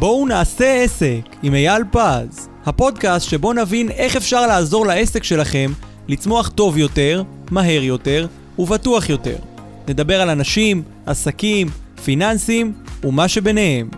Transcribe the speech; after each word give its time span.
בואו 0.00 0.26
נעשה 0.26 0.82
עסק 0.82 1.20
עם 1.42 1.54
אייל 1.54 1.82
פז, 1.90 2.48
הפודקאסט 2.66 3.28
שבו 3.28 3.52
נבין 3.52 3.90
איך 3.90 4.16
אפשר 4.16 4.46
לעזור 4.46 4.86
לעסק 4.86 5.24
שלכם 5.24 5.72
לצמוח 6.08 6.48
טוב 6.48 6.78
יותר, 6.78 7.22
מהר 7.50 7.82
יותר 7.82 8.26
ובטוח 8.58 9.08
יותר. 9.08 9.36
נדבר 9.88 10.20
על 10.20 10.30
אנשים, 10.30 10.82
עסקים, 11.06 11.68
פיננסים 12.04 12.72
ומה 13.04 13.28
שביניהם. 13.28 13.88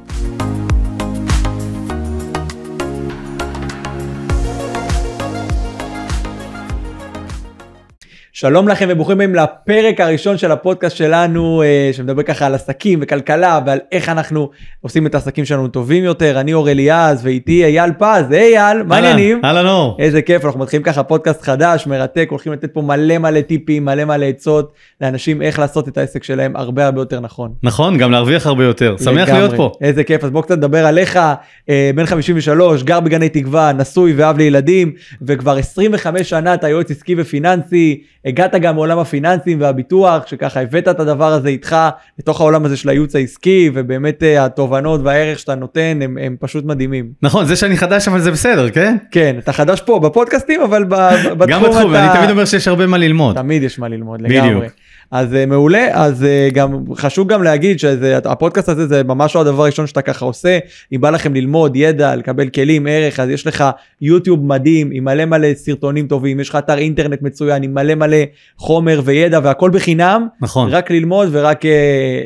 שלום 8.43 8.69
לכם 8.69 8.87
וברוכים 8.91 9.15
הבאים 9.15 9.35
לפרק 9.35 10.01
הראשון 10.01 10.39
של 10.39 10.53
הפודקאסט 10.53 10.97
שלנו 10.97 11.63
אה, 11.63 11.91
שמדבר 11.93 12.23
ככה 12.23 12.47
על 12.47 12.55
עסקים 12.55 12.99
וכלכלה 13.03 13.61
ועל 13.67 13.79
איך 13.93 14.09
אנחנו 14.09 14.51
עושים 14.81 15.07
את 15.07 15.15
העסקים 15.15 15.45
שלנו 15.45 15.69
טובים 15.69 16.05
יותר. 16.05 16.41
אני 16.41 16.55
אור 16.55 16.71
אליעז 16.71 17.25
ואיתי 17.25 17.65
אייל 17.65 17.91
פז, 17.99 18.31
היי 18.31 18.59
אייל, 18.59 18.83
מה 18.83 18.97
העניינים? 18.97 19.41
אהלן 19.45 19.67
אור. 19.67 19.97
איזה 19.99 20.23
כיף, 20.23 20.45
אנחנו 20.45 20.61
מתחילים 20.61 20.83
ככה 20.83 21.03
פודקאסט 21.03 21.43
חדש, 21.43 21.87
מרתק, 21.87 22.27
הולכים 22.31 22.53
לתת 22.53 22.75
פה 22.75 22.83
מלא 22.83 23.19
מלא 23.19 23.41
טיפים, 23.41 23.85
מלא 23.85 24.05
מלא 24.05 24.25
עצות 24.25 24.73
לאנשים 25.01 25.43
איך 25.43 25.59
לעשות 25.59 25.89
את 25.89 25.99
העסק 25.99 26.25
שלהם 26.25 26.57
הרבה 26.57 26.87
הרבה 26.87 27.01
יותר 27.01 27.21
נכון. 27.21 27.53
נכון, 27.63 27.99
גם 27.99 28.11
להרוויח 28.11 28.47
הרבה 28.47 28.65
יותר. 28.65 28.97
שמח 29.05 29.29
לגמרי. 29.29 29.33
להיות 29.33 29.55
פה. 29.57 29.73
איזה 29.81 30.05
כיף, 30.05 30.25
אז 30.25 30.31
בוא 30.31 30.43
קצת 30.43 30.57
נדבר 30.57 30.87
עליך, 30.87 31.19
אה, 31.69 31.91
בן 31.95 32.07
53, 32.07 32.83
גר 32.83 33.01
בגני 33.01 33.29
תקווה, 33.29 33.73
נשוי 33.73 34.13
ואב 34.17 34.39
לילדים, 34.39 34.93
וכבר 35.23 35.57
25 35.57 36.31
שנה 36.31 36.55
אתה 36.55 36.69
יועץ 36.69 36.91
עסקי 36.91 37.15
ופיננסי, 37.19 38.03
הגעת 38.33 38.55
גם 38.55 38.75
מעולם 38.75 38.99
הפיננסים 38.99 39.61
והביטוח, 39.61 40.27
שככה 40.27 40.61
הבאת 40.61 40.89
את 40.89 41.01
הדבר 41.01 41.33
הזה 41.33 41.49
איתך 41.49 41.77
לתוך 42.19 42.41
העולם 42.41 42.65
הזה 42.65 42.77
של 42.77 42.89
הייעוץ 42.89 43.17
העסקי, 43.17 43.71
ובאמת 43.75 44.23
אה, 44.23 44.45
התובנות 44.45 45.01
והערך 45.05 45.39
שאתה 45.39 45.55
נותן 45.55 45.99
הם, 46.03 46.19
הם 46.21 46.37
פשוט 46.41 46.65
מדהימים. 46.65 47.13
נכון, 47.23 47.45
זה 47.45 47.57
שאני 47.57 47.77
חדש 47.77 48.09
אבל 48.09 48.21
זה 48.21 48.31
בסדר, 48.31 48.71
כן? 48.71 48.97
כן, 49.11 49.37
אתה 49.39 49.53
חדש 49.53 49.81
פה 49.81 50.01
בפודקאסטים, 50.01 50.61
אבל 50.61 50.85
בתחום 50.85 51.47
גם 51.47 51.63
בתחום, 51.63 51.95
אתה... 51.95 52.05
אני 52.05 52.19
תמיד 52.19 52.31
אומר 52.31 52.45
שיש 52.45 52.69
הרבה 52.69 52.87
מה 52.87 52.99
ללמוד. 52.99 53.37
תמיד 53.37 53.63
יש 53.63 53.79
מה 53.79 53.89
ללמוד 53.89 54.23
בדיוק. 54.23 54.45
לגמרי. 54.45 54.69
אז 55.13 55.33
uh, 55.33 55.47
מעולה, 55.47 55.89
אז 55.93 56.23
uh, 56.23 56.55
גם 56.55 56.85
חשוב 56.95 57.29
גם 57.29 57.43
להגיד 57.43 57.79
שהפודקאסט 57.79 58.69
הזה 58.69 58.87
זה 58.87 59.05
ממש 59.05 59.35
לא 59.35 59.41
הדבר 59.41 59.63
הראשון 59.63 59.87
שאתה 59.87 60.03
ככה 60.03 60.25
עושה, 60.25 60.59
אם 60.93 61.01
בא 61.01 61.11
לכם 61.11 61.35
ללמוד 61.35 61.77
ידע, 61.77 62.17
לקבל 62.17 62.49
כלים, 62.49 62.87
ערך, 62.87 63.21
אז 63.21 63.29
יש 63.29 63.47
לך 63.47 63.65
יוטיוב 64.01 64.45
מדהים 64.45 64.91
עם 64.93 65.05
מלא 65.05 65.25
מלא 65.25 65.55
סרטונים 65.55 66.07
טובים, 66.07 66.41
יש 66.41 66.49
לך 66.49 66.57
אתר 66.57 66.79
אינטרנט 66.79 67.23
מצוין 67.23 67.63
עם 67.63 67.75
מלא 67.75 67.95
מלא 67.95 68.17
חומר 68.57 69.01
וידע 69.05 69.41
והכל 69.43 69.71
בחינם, 69.71 70.27
נכון. 70.41 70.69
רק 70.71 70.91
ללמוד 70.91 71.29
ורק 71.33 71.65
uh, 71.65 71.69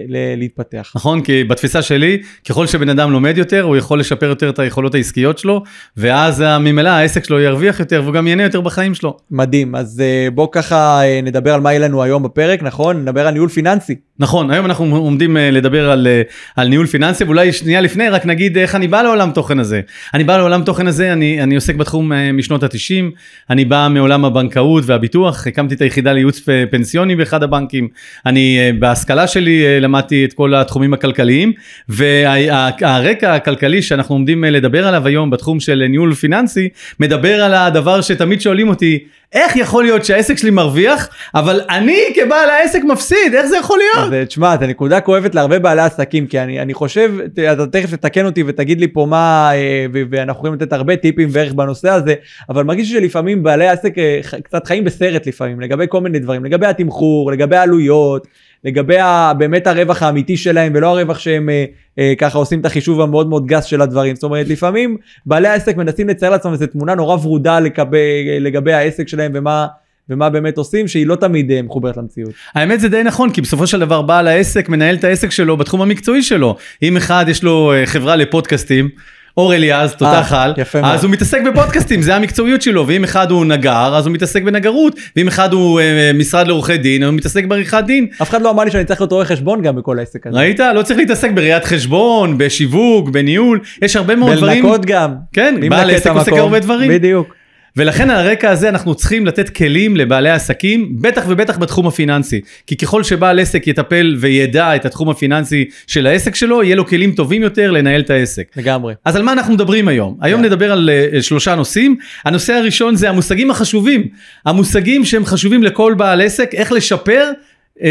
ל- 0.09 0.39
להתפתח. 0.39 0.93
נכון, 0.97 1.21
כי 1.21 1.45
בתפיסה 1.45 1.83
שלי, 1.83 2.23
ככל 2.49 2.67
שבן 2.67 2.89
אדם 2.89 3.13
לומד 3.13 3.39
יותר, 3.39 3.63
הוא 3.63 3.77
יכול 3.77 4.01
לשפר 4.01 4.27
יותר 4.27 4.51
את 4.51 4.59
היכולות 4.59 4.95
העסקיות 4.95 5.39
שלו, 5.39 5.63
ואז 5.97 6.43
אה, 6.43 6.59
ממילא 6.59 6.89
העסק 6.89 7.25
שלו 7.25 7.41
ירוויח 7.41 7.81
יותר, 7.81 8.01
והוא 8.03 8.15
גם 8.15 8.27
ייהנה 8.27 8.43
יותר 8.43 8.61
בחיים 8.61 8.95
שלו. 8.95 9.17
מדהים, 9.31 9.75
אז 9.75 10.03
uh, 10.03 10.31
בוא 10.35 10.49
ככה 10.53 11.01
uh, 11.01 11.25
נדבר 11.25 11.55
על 11.55 11.61
מה 11.61 11.73
יהיה 11.73 11.81
לנו 11.89 12.03
היום 12.03 12.23
בפרק, 12.23 12.63
נכון? 12.63 13.03
נדבר 13.03 13.27
על 13.27 13.33
ניהול 13.33 13.49
פיננסי. 13.49 13.95
נכון, 14.19 14.51
היום 14.51 14.67
אנחנו 14.67 14.97
עומדים 14.97 15.37
אה, 15.37 15.51
לדבר 15.51 15.91
על, 15.91 16.07
אה, 16.07 16.23
על 16.57 16.69
ניהול 16.69 16.87
פיננסי, 16.87 17.25
ואולי 17.25 17.53
שנייה 17.53 17.81
לפני 17.81 18.09
רק 18.09 18.27
נגיד 18.27 18.59
איך 18.59 18.75
אני 18.75 18.89
בא 18.89 19.03
לעולם 19.03 19.31
תוכן 19.31 19.59
הזה. 19.59 19.81
אני 20.15 20.25
בא 20.25 20.37
לעולם 20.37 20.63
תוכן 20.63 20.87
הזה, 20.87 21.13
אני, 21.13 21.43
אני 21.43 21.55
עוסק 21.55 21.75
בתחום 21.75 22.13
אה, 22.13 22.33
משנות 22.33 22.63
ה-90, 22.63 23.05
אני 23.51 23.65
בא 23.65 23.89
מעולם 23.91 24.25
הבנקאות 24.25 24.85
והביטוח, 24.87 25.47
הקמתי 25.47 25.75
את 25.75 25.81
היחידה 25.81 26.13
לייעוץ 26.13 26.43
פנסיוני 26.71 27.17
באחד 27.17 27.43
הבנקים, 27.43 27.89
אני 28.27 28.59
אה, 28.59 28.71
בהשכלה 28.79 29.27
שלי 29.27 29.67
אה, 29.67 29.81
למדתי 29.81 30.25
את 30.25 30.33
כל 30.33 30.55
התחומים 30.55 30.95
הכלכליים, 30.95 31.53
והרקע 31.89 33.35
הכלכלי 33.35 33.83
שאנחנו 33.83 34.15
עומדים 34.15 34.45
אה, 34.45 34.51
לדבר 34.51 34.87
עליו 34.87 35.07
היום 35.07 35.31
בתחום 35.31 35.61
של 35.61 35.87
ניהול 35.89 36.15
פיננסי, 36.15 36.69
מדבר 37.01 37.43
על 37.43 37.55
הדבר 37.55 38.01
שתמיד 38.01 38.41
שואלים 38.41 38.69
אותי, 38.69 38.99
איך 39.33 39.57
יכול 39.57 39.85
להיות 39.85 40.05
שהעסק 40.05 40.39
שלי 40.39 40.51
מרוויח, 40.51 41.09
אבל 41.35 41.61
אני 41.71 42.01
כבעל 42.15 42.51
העסק 42.51 42.83
מפסיד, 42.85 43.35
איך 43.35 43.47
זה 43.47 43.57
יכול 43.57 43.79
להיות? 43.79 44.07
אז 44.07 44.13
אה, 44.13 44.27
תשמע, 44.27 44.57
זו 44.61 44.67
נקודה 44.67 45.01
כואבת 45.01 45.35
להרבה 45.35 45.59
בעלי 45.59 45.83
עסקים, 45.83 46.27
כי 46.27 46.41
אני, 46.41 46.61
אני 46.63 46.75
חושב, 46.75 47.13
אתה 47.53 47.67
תכף 47.67 47.91
תתקן 47.91 48.27
אותי 48.27 48.45
ותגיד 48.47 48.81
לי 48.81 48.89
פה 48.89 49.07
מה, 49.11 49.51
אה, 49.55 49.87
ואנחנו 50.11 50.39
יכולים 50.39 50.55
לתת 50.55 50.73
הרבה 50.73 50.97
טיפים 50.97 51.29
וערך 51.33 51.53
בנושא 51.53 51.89
הזה, 51.89 52.15
אבל 52.49 52.65
מרגיש 52.65 52.91
שלפעמים 52.91 53.43
בעלי 53.43 53.69
עסק 53.69 53.99
אה, 53.99 54.21
קצת 54.43 54.67
חיים 54.67 54.85
בסרט 54.85 55.27
לפעמים, 55.27 55.61
לגבי 55.61 55.85
כל 55.89 56.01
מיני 56.01 56.19
דברים, 56.19 56.45
לגבי 56.45 56.67
התמחור, 56.67 57.33
לגבי 57.33 57.57
העלויות, 57.57 58.27
לגבי 58.67 58.99
ה- 58.99 59.33
באמת 59.39 59.67
הרווח 59.67 60.03
האמיתי 60.03 60.37
שלהם, 60.37 60.73
ולא 60.75 60.87
הרווח 60.99 61.19
שהם 61.19 61.49
אה, 61.49 61.65
אה, 61.99 62.13
ככה 62.19 62.39
עושים 62.39 62.61
את 62.61 62.67
החישוב 62.67 63.01
המאוד 63.01 63.29
מאוד 63.29 63.47
גס 63.47 63.65
של 63.65 63.83
הדברים. 63.83 64.15
זאת 64.15 64.25
אומרת, 64.25 64.49
לפעמים 64.49 64.97
בעלי 65.27 65.49
העסק 65.49 65.77
מנסים 65.77 66.09
לצייר 66.09 66.31
לעצמם 66.31 66.53
איזו 66.53 66.67
תמונה 66.67 66.95
נורא 66.95 67.15
ורודה 67.15 67.61
לגבי, 67.61 68.41
לגבי 68.41 68.73
העסק 68.73 69.09
שלהם 69.09 69.33
ומה... 69.35 69.67
ומה 70.11 70.31
באמת 70.31 70.59
עושים, 70.59 70.89
שהיא 70.89 71.07
לא 71.07 71.17
תמיד 71.17 71.51
אה, 71.51 71.63
מחוברת 71.63 71.97
למציאות. 71.97 72.31
האמת 72.55 72.81
זה 72.81 72.89
די 72.89 73.03
נכון, 73.03 73.31
כי 73.31 73.41
בסופו 73.41 73.67
של 73.67 73.81
דבר 73.81 74.03
בעל 74.03 74.29
העסק 74.29 74.69
מנהל 74.69 74.95
את 74.95 75.05
העסק 75.05 75.31
שלו 75.31 75.57
בתחום 75.57 75.83
המקצועי 75.83 76.23
שלו. 76.23 76.57
אם 76.83 76.97
אחד 76.97 77.25
יש 77.29 77.43
לו 77.43 77.73
אה, 77.73 77.87
חברה 77.87 78.17
לפודקאסטים, 78.17 78.89
אור 79.37 79.55
אליעז, 79.55 79.93
תותח 79.93 80.33
על, 80.33 80.55
יפה 80.57 80.81
מאוד. 80.81 80.95
אז 80.95 81.05
הוא 81.05 81.13
מתעסק 81.13 81.41
בפודקאסטים, 81.43 82.03
זה 82.03 82.17
המקצועיות 82.17 82.63
שלו, 82.63 82.87
ואם 82.87 83.05
אחד 83.05 83.31
הוא 83.31 83.45
נגר, 83.45 83.97
אז 83.97 84.07
הוא 84.07 84.15
מתעסק 84.15 84.43
בנגרות, 84.43 84.95
ואם 85.17 85.29
אחד 85.29 85.53
הוא 85.53 85.81
אה, 85.81 86.11
משרד 86.15 86.47
לעורכי 86.47 86.77
דין, 86.77 87.03
הוא 87.03 87.15
מתעסק 87.15 87.45
בעריכת 87.45 87.85
דין. 87.87 88.07
אף 88.23 88.31
אחד 88.31 88.43
לא 88.43 88.51
אמר 88.51 88.65
לי 88.65 88.71
שאני 88.71 88.85
צריך 88.85 89.01
להיות 89.01 89.13
רואה 89.13 89.25
חשבון 89.25 89.63
גם 89.63 89.77
בכל 89.77 89.99
העסק 89.99 90.27
הזה. 90.27 90.39
ראית? 90.39 90.61
לא 90.61 90.83
צריך 90.83 90.99
להתעסק 90.99 91.31
בראיית 91.35 91.65
חשבון, 91.65 92.39
בשיווק, 92.39 93.09
בניהול, 93.09 93.61
יש 93.83 93.97
הרבה 93.97 94.17
מאוד 94.17 94.37
דברים. 94.37 94.63
בלנקות 94.63 94.87
גם. 94.87 95.15
כן, 95.33 95.55
בעל 95.69 95.91
עסק 95.91 96.11
עושה? 96.11 96.41
הרבה 96.41 96.61
דברים. 96.61 96.91
בדיוק. 96.91 97.36
ולכן 97.77 98.11
על 98.11 98.17
הרקע 98.17 98.51
הזה 98.51 98.69
אנחנו 98.69 98.95
צריכים 98.95 99.27
לתת 99.27 99.49
כלים 99.49 99.97
לבעלי 99.97 100.31
עסקים, 100.31 100.97
בטח 101.01 101.25
ובטח 101.29 101.59
בתחום 101.59 101.87
הפיננסי. 101.87 102.41
כי 102.67 102.77
ככל 102.77 103.03
שבעל 103.03 103.41
עסק 103.41 103.67
יטפל 103.67 104.17
וידע 104.21 104.77
את 104.77 104.85
התחום 104.85 105.11
הפיננסי 105.11 105.65
של 105.87 106.07
העסק 106.07 106.35
שלו, 106.35 106.63
יהיה 106.63 106.77
לו 106.77 106.87
כלים 106.87 107.13
טובים 107.13 107.43
יותר 107.43 107.71
לנהל 107.71 108.01
את 108.01 108.11
העסק. 108.11 108.45
לגמרי. 108.57 108.95
אז 109.05 109.17
על 109.17 109.23
מה 109.23 109.33
אנחנו 109.33 109.55
מדברים 109.55 109.89
היום? 109.89 110.17
היום 110.21 110.41
יאללה. 110.41 110.55
נדבר 110.55 110.73
על 110.73 110.91
uh, 111.13 111.23
שלושה 111.23 111.55
נושאים. 111.55 111.97
הנושא 112.25 112.53
הראשון 112.53 112.97
זה 112.97 113.09
המושגים 113.09 113.51
החשובים. 113.51 114.09
המושגים 114.47 115.05
שהם 115.05 115.25
חשובים 115.25 115.63
לכל 115.63 115.95
בעל 115.97 116.21
עסק, 116.21 116.55
איך 116.55 116.73
לשפר 116.73 117.31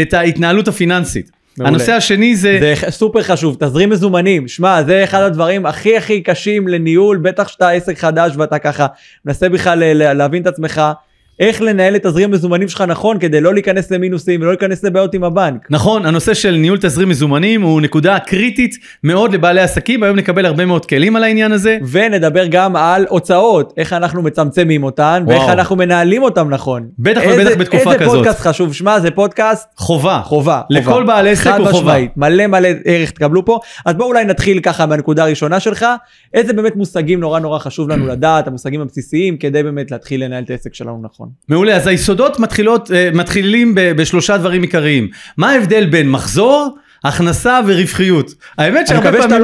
את 0.02 0.14
ההתנהלות 0.14 0.68
הפיננסית. 0.68 1.35
מעולה. 1.58 1.68
הנושא 1.76 1.92
השני 1.92 2.36
זה... 2.36 2.58
זה 2.60 2.90
סופר 2.90 3.22
חשוב, 3.22 3.56
תזרים 3.60 3.90
מזומנים. 3.90 4.48
שמע, 4.48 4.82
זה 4.82 5.04
אחד 5.04 5.22
הדברים 5.22 5.66
הכי 5.66 5.96
הכי 5.96 6.20
קשים 6.20 6.68
לניהול, 6.68 7.16
בטח 7.16 7.48
שאתה 7.48 7.70
עסק 7.70 7.98
חדש 7.98 8.32
ואתה 8.36 8.58
ככה 8.58 8.86
מנסה 9.24 9.48
בכלל 9.48 9.78
ל- 9.78 10.02
ל- 10.02 10.12
להבין 10.12 10.42
את 10.42 10.46
עצמך. 10.46 10.82
איך 11.40 11.62
לנהל 11.62 11.96
את 11.96 12.06
תזרים 12.06 12.30
מזומנים 12.30 12.68
שלך 12.68 12.80
נכון 12.88 13.18
כדי 13.18 13.40
לא 13.40 13.54
להיכנס 13.54 13.90
למינוסים 13.90 14.40
ולא 14.40 14.50
להיכנס 14.50 14.84
לבעיות 14.84 15.14
עם 15.14 15.24
הבנק. 15.24 15.66
נכון, 15.70 16.06
הנושא 16.06 16.34
של 16.34 16.50
ניהול 16.50 16.78
תזרים 16.78 17.08
מזומנים 17.08 17.62
הוא 17.62 17.80
נקודה 17.80 18.18
קריטית 18.18 18.74
מאוד 19.04 19.32
לבעלי 19.34 19.60
עסקים, 19.60 20.02
היום 20.02 20.16
נקבל 20.16 20.46
הרבה 20.46 20.64
מאוד 20.66 20.86
כלים 20.86 21.16
על 21.16 21.24
העניין 21.24 21.52
הזה. 21.52 21.78
ונדבר 21.90 22.46
גם 22.50 22.76
על 22.76 23.06
הוצאות, 23.08 23.72
איך 23.76 23.92
אנחנו 23.92 24.22
מצמצמים 24.22 24.84
אותן, 24.84 25.24
ואיך 25.28 25.40
וואו. 25.42 25.52
אנחנו 25.52 25.76
מנהלים 25.76 26.22
אותן 26.22 26.48
נכון. 26.48 26.88
בטח 26.98 27.20
איזה- 27.22 27.42
ובטח 27.42 27.60
בתקופה 27.60 27.92
איזה 27.92 28.04
כזאת. 28.04 28.14
פודקאסט 28.16 28.40
חשוב, 28.40 28.74
שמע, 28.74 29.00
זה 29.00 29.10
פודקאסט 29.10 29.68
חובה. 29.76 30.20
חובה. 30.24 30.60
לכל 30.70 30.90
חובה. 30.90 31.04
בעל 31.04 31.28
עסק 31.28 31.46
הוא 31.58 31.68
חובה. 31.68 31.94
מלא 32.16 32.46
מלא 32.46 32.68
ערך 32.84 33.10
תקבלו 33.10 33.44
פה. 33.44 33.58
אז 33.86 33.94
בואו 33.94 34.08
אולי 34.08 34.24
נתחיל 34.24 34.60
ככה 34.60 34.86
מהנקודה 34.86 35.22
הראשונה 35.24 35.60
שלך, 35.60 35.86
איזה 36.34 36.52
באמת 36.52 36.76
מושגים 36.76 37.20
נורא 37.20 37.40
נורא 37.40 37.58
חשוב 37.58 37.88
לנו 37.88 38.06
לדעת, 38.06 38.46
המושגים 38.48 38.80
הבסיסיים, 38.80 39.36
כדי 39.36 39.62
באמת 39.62 39.90
להתחיל 39.90 40.24
לנהל 40.24 40.44
את 40.44 40.50
העסק 40.50 40.74
שלנו 40.74 41.00
נכון. 41.02 41.25
מעולה, 41.48 41.76
אז 41.76 41.86
היסודות 41.86 42.40
מתחילות, 42.40 42.90
אה, 42.90 43.10
מתחילים 43.14 43.72
בשלושה 43.76 44.38
דברים 44.38 44.62
עיקריים. 44.62 45.08
מה 45.36 45.50
ההבדל 45.50 45.86
בין 45.86 46.10
מחזור, 46.10 46.76
הכנסה 47.04 47.60
ורווחיות? 47.66 48.34
האמת 48.58 48.76
אני 48.78 48.86
שהרבה 48.86 49.00
מקווה 49.00 49.22
שאתה 49.22 49.28
פעמים... 49.28 49.42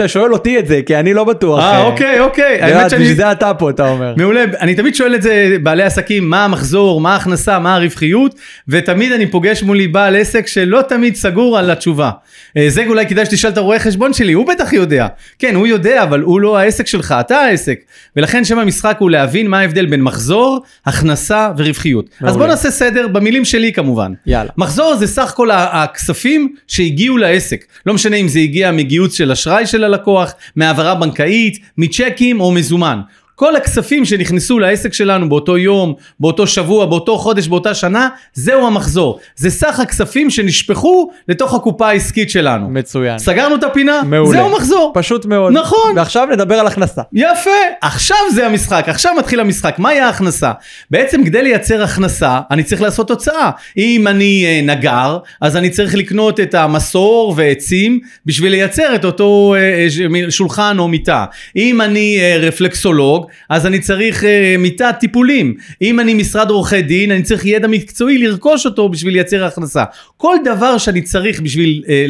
לא 0.00 0.06
שואל 0.06 0.32
אותי 0.32 0.58
את 0.58 0.66
זה, 0.66 0.80
כי 0.86 0.96
אני 0.96 1.14
לא 1.14 1.24
בטוח. 1.24 1.60
אה, 1.60 1.82
אוקיי, 1.84 2.20
אוקיי. 2.20 2.58
זה- 2.60 2.64
האמת 2.78 2.90
שאני... 2.90 3.02
בשביל 3.02 3.16
זה 3.16 3.32
אתה 3.32 3.54
פה, 3.54 3.70
אתה 3.70 3.88
אומר. 3.88 4.14
מעולה, 4.16 4.44
אני 4.60 4.74
תמיד 4.74 4.94
שואל 4.94 5.14
את 5.14 5.22
זה 5.22 5.56
בעלי 5.62 5.82
עסקים, 5.82 6.30
מה 6.30 6.44
המחזור, 6.44 7.00
מה 7.00 7.12
ההכנסה, 7.12 7.58
מה 7.58 7.74
הרווחיות, 7.76 8.34
ותמיד 8.68 9.12
אני 9.12 9.26
פוגש 9.26 9.62
מולי 9.62 9.88
בעל 9.88 10.16
עסק 10.16 10.46
שלא 10.46 10.82
תמיד 10.88 11.14
סגור 11.16 11.58
על 11.58 11.70
התשובה. 11.70 12.10
אה, 12.56 12.64
זה 12.68 12.84
אולי 12.86 13.06
כדאי 13.06 13.24
שתשאל 13.26 13.50
את 13.50 13.56
הרואה 13.56 13.78
חשבון 13.78 14.12
שלי, 14.12 14.32
הוא 14.32 14.46
בטח 14.46 14.72
יודע. 14.72 15.06
כן, 15.38 15.54
הוא 15.54 15.66
יודע, 15.66 16.02
אבל 16.02 16.20
הוא 16.20 16.40
לא 16.40 16.58
העסק 16.58 16.86
שלך, 16.86 17.14
אתה 17.20 17.36
העסק. 17.36 17.78
ולכן 18.16 18.44
שם 18.44 18.58
המשחק 18.58 18.96
הוא 18.98 19.10
להבין 19.10 19.46
מה 19.46 19.58
ההבדל 19.60 19.86
בין 19.86 20.02
מחזור, 20.02 20.62
הכנסה 20.86 21.50
ורווחיות. 21.56 22.06
אז 22.06 22.22
מעולה. 22.22 22.38
בוא 22.38 22.46
נעשה 22.46 22.70
סדר, 22.70 23.08
במילים 23.08 23.44
שלי 23.44 23.72
כמובן. 23.72 24.12
יאללה. 24.26 24.50
מחזור 24.56 24.94
זה 24.96 25.06
סך 25.06 25.32
כל 25.36 25.48
הכספים 25.52 26.54
שהגיעו 26.72 27.16
לעסק. 27.16 27.64
לא 27.86 27.94
משנה 27.94 28.16
אם 28.16 28.28
זה 28.28 28.38
הגיע 28.38 28.72
מגיוס 28.72 29.14
של 29.14 29.32
אשראי 29.32 29.66
של 29.66 29.84
הלקוח, 29.84 30.34
מהעברה 30.56 30.94
בנקאית, 30.94 31.58
מצ'קים 31.78 32.40
או 32.40 32.52
מזומן. 32.52 33.00
כל 33.42 33.56
הכספים 33.56 34.04
שנכנסו 34.04 34.58
לעסק 34.58 34.92
שלנו 34.92 35.28
באותו 35.28 35.58
יום, 35.58 35.94
באותו 36.20 36.46
שבוע, 36.46 36.86
באותו 36.86 37.18
חודש, 37.18 37.48
באותה 37.48 37.74
שנה, 37.74 38.08
זהו 38.34 38.66
המחזור. 38.66 39.20
זה 39.36 39.50
סך 39.50 39.80
הכספים 39.80 40.30
שנשפכו 40.30 41.10
לתוך 41.28 41.54
הקופה 41.54 41.88
העסקית 41.88 42.30
שלנו. 42.30 42.68
מצוין. 42.68 43.18
סגרנו 43.18 43.54
את 43.54 43.64
הפינה, 43.64 44.02
מעולה. 44.04 44.38
זהו 44.38 44.50
מחזור. 44.50 44.92
פשוט 44.94 45.26
מאוד. 45.26 45.52
נכון. 45.52 45.92
ועכשיו 45.96 46.28
נדבר 46.32 46.54
על 46.54 46.66
הכנסה. 46.66 47.02
יפה, 47.12 47.50
עכשיו 47.80 48.16
זה 48.34 48.46
המשחק, 48.46 48.84
עכשיו 48.86 49.12
מתחיל 49.18 49.40
המשחק. 49.40 49.78
מהי 49.78 50.00
ההכנסה? 50.00 50.52
בעצם 50.90 51.24
כדי 51.24 51.42
לייצר 51.42 51.82
הכנסה, 51.82 52.40
אני 52.50 52.62
צריך 52.62 52.82
לעשות 52.82 53.10
הוצאה. 53.10 53.50
אם 53.76 54.08
אני 54.08 54.44
אה, 54.46 54.74
נגר, 54.74 55.18
אז 55.40 55.56
אני 55.56 55.70
צריך 55.70 55.94
לקנות 55.94 56.40
את 56.40 56.54
המסור 56.54 57.34
ועצים 57.36 58.00
בשביל 58.26 58.50
לייצר 58.50 58.94
את 58.94 59.04
אותו 59.04 59.54
אה, 59.56 59.86
אה, 60.24 60.30
שולחן 60.30 60.76
או 60.78 60.88
מיטה. 60.88 61.24
אם 61.56 61.80
אני 61.80 62.18
אה, 62.20 62.36
רפלקסולוג, 62.40 63.26
אז 63.48 63.66
אני 63.66 63.80
צריך 63.80 64.24
אה, 64.24 64.56
מיטת 64.58 64.94
טיפולים. 65.00 65.54
אם 65.82 66.00
אני 66.00 66.14
משרד 66.14 66.50
עורכי 66.50 66.82
דין, 66.82 67.10
אני 67.10 67.22
צריך 67.22 67.46
ידע 67.46 67.68
מקצועי 67.68 68.18
לרכוש 68.18 68.66
אותו 68.66 68.88
בשביל 68.88 69.14
לייצר 69.14 69.44
הכנסה. 69.44 69.84
כל 70.16 70.36
דבר 70.44 70.78
שאני 70.78 71.02
צריך 71.02 71.40
בשביל 71.40 71.84
אה, 71.88 72.06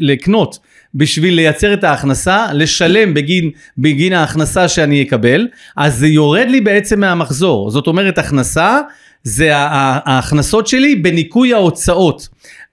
לקנות 0.00 0.58
בשביל 0.94 1.34
לייצר 1.34 1.74
את 1.74 1.84
ההכנסה, 1.84 2.46
לשלם 2.52 3.14
בגין, 3.14 3.50
בגין 3.78 4.12
ההכנסה 4.12 4.68
שאני 4.68 5.02
אקבל, 5.02 5.48
אז 5.76 5.96
זה 5.98 6.06
יורד 6.06 6.46
לי 6.48 6.60
בעצם 6.60 7.00
מהמחזור. 7.00 7.70
זאת 7.70 7.86
אומרת, 7.86 8.18
הכנסה 8.18 8.78
זה 9.22 9.50
ההכנסות 9.56 10.66
שלי 10.66 10.94
בניכוי 10.94 11.54
ההוצאות. 11.54 12.28